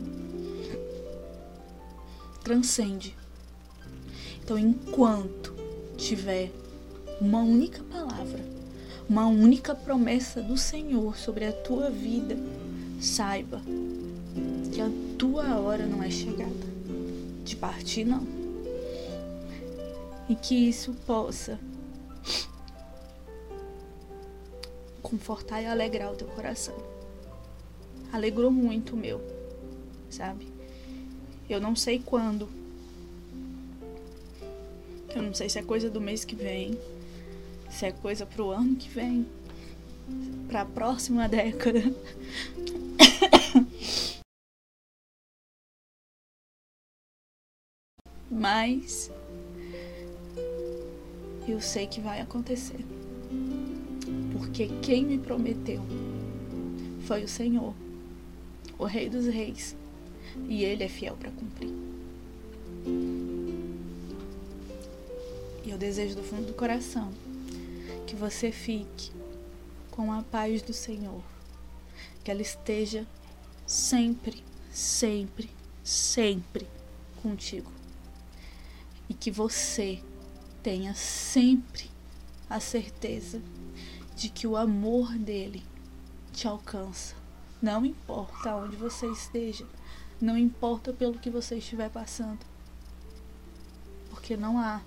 transcende. 2.43 3.15
Então, 4.43 4.57
enquanto 4.57 5.53
tiver 5.95 6.51
uma 7.21 7.43
única 7.43 7.83
palavra, 7.83 8.43
uma 9.07 9.27
única 9.27 9.75
promessa 9.75 10.41
do 10.41 10.57
Senhor 10.57 11.15
sobre 11.15 11.45
a 11.45 11.51
tua 11.51 11.91
vida, 11.91 12.35
saiba 12.99 13.61
que 14.73 14.81
a 14.81 14.89
tua 15.15 15.59
hora 15.59 15.85
não 15.85 16.01
é 16.01 16.09
chegada 16.09 16.49
de 17.43 17.55
partir, 17.55 18.03
não. 18.03 18.25
E 20.27 20.33
que 20.33 20.55
isso 20.55 20.95
possa 21.05 21.59
confortar 25.09 25.61
e 25.61 25.65
alegrar 25.65 26.11
o 26.11 26.15
teu 26.15 26.27
coração. 26.27 26.75
Alegrou 28.13 28.51
muito 28.51 28.93
o 28.93 28.97
meu, 28.97 29.21
sabe? 30.09 30.47
Eu 31.49 31.59
não 31.59 31.75
sei 31.75 31.99
quando. 31.99 32.47
Eu 35.15 35.23
não 35.23 35.33
sei 35.33 35.49
se 35.49 35.57
é 35.57 35.63
coisa 35.63 35.89
do 35.89 35.99
mês 35.99 36.23
que 36.23 36.35
vem, 36.35 36.79
se 37.71 37.85
é 37.85 37.91
coisa 37.91 38.25
pro 38.25 38.51
ano 38.51 38.75
que 38.75 38.87
vem, 38.87 39.25
pra 40.47 40.63
próxima 40.63 41.27
década. 41.27 41.81
Mas 48.29 49.09
eu 51.47 51.59
sei 51.59 51.87
que 51.87 51.99
vai 51.99 52.21
acontecer 52.21 52.85
porque 54.39 54.67
quem 54.81 55.05
me 55.05 55.17
prometeu 55.17 55.81
foi 57.05 57.23
o 57.23 57.27
Senhor, 57.27 57.73
o 58.77 58.85
Rei 58.85 59.09
dos 59.09 59.25
Reis, 59.25 59.75
e 60.47 60.63
Ele 60.63 60.83
é 60.83 60.87
fiel 60.87 61.17
para 61.17 61.29
cumprir. 61.29 61.73
E 65.65 65.69
eu 65.69 65.77
desejo 65.77 66.15
do 66.15 66.23
fundo 66.23 66.47
do 66.47 66.53
coração 66.53 67.11
que 68.07 68.15
você 68.15 68.51
fique 68.51 69.11
com 69.91 70.11
a 70.13 70.23
paz 70.23 70.61
do 70.61 70.73
Senhor, 70.73 71.21
que 72.23 72.31
ela 72.31 72.41
esteja 72.41 73.05
sempre, 73.67 74.41
sempre, 74.71 75.49
sempre 75.83 76.65
contigo. 77.21 77.71
E 79.09 79.13
que 79.13 79.29
você 79.29 79.99
tenha 80.63 80.95
sempre 80.95 81.89
a 82.49 82.59
certeza 82.59 83.41
de 84.19 84.27
que 84.27 84.45
o 84.45 84.57
amor 84.57 85.17
dele 85.17 85.63
te 86.33 86.45
alcança. 86.45 87.15
Não 87.61 87.85
importa 87.85 88.53
onde 88.53 88.75
você 88.75 89.07
esteja, 89.07 89.65
não 90.19 90.37
importa 90.37 90.91
pelo 90.91 91.17
que 91.17 91.29
você 91.29 91.55
estiver 91.55 91.89
passando. 91.89 92.45
Porque 94.09 94.35
não 94.35 94.59
há 94.59 94.81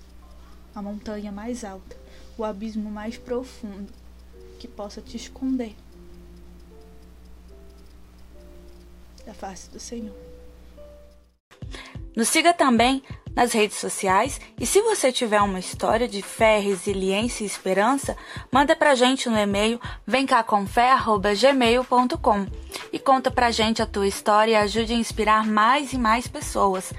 a 0.75 0.83
montanha 0.83 1.31
mais 1.31 1.63
alta, 1.63 1.97
o 2.37 2.43
abismo 2.43 2.91
mais 2.91 3.17
profundo 3.17 3.91
que 4.59 4.67
possa 4.67 5.01
te 5.01 5.17
esconder 5.17 5.75
da 9.25 9.33
face 9.33 9.67
do 9.71 9.79
Senhor. 9.79 10.32
Nos 12.15 12.29
siga 12.29 12.53
também 12.53 13.03
nas 13.35 13.51
redes 13.51 13.77
sociais 13.77 14.39
e 14.59 14.65
se 14.65 14.81
você 14.81 15.11
tiver 15.11 15.41
uma 15.41 15.59
história 15.59 16.07
de 16.07 16.21
fé, 16.21 16.59
resiliência 16.59 17.43
e 17.43 17.47
esperança, 17.47 18.15
manda 18.51 18.75
pra 18.75 18.95
gente 18.95 19.29
no 19.29 19.37
e-mail 19.37 19.79
vemcacomfé@gmail.com 20.05 22.47
e 22.91 22.99
conta 22.99 23.31
pra 23.31 23.51
gente 23.51 23.81
a 23.81 23.87
tua 23.87 24.07
história 24.07 24.51
e 24.51 24.55
ajude 24.55 24.93
a 24.93 24.97
inspirar 24.97 25.45
mais 25.45 25.93
e 25.93 25.97
mais 25.97 26.27
pessoas. 26.27 26.93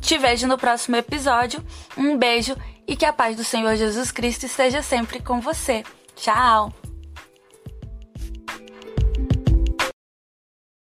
Te 0.00 0.16
vejo 0.18 0.46
no 0.46 0.58
próximo 0.58 0.96
episódio. 0.96 1.64
Um 1.96 2.16
beijo 2.16 2.56
e 2.86 2.96
que 2.96 3.04
a 3.04 3.12
paz 3.12 3.36
do 3.36 3.44
Senhor 3.44 3.76
Jesus 3.76 4.10
Cristo 4.10 4.46
esteja 4.46 4.82
sempre 4.82 5.20
com 5.20 5.40
você. 5.40 5.84
Tchau! 6.14 6.85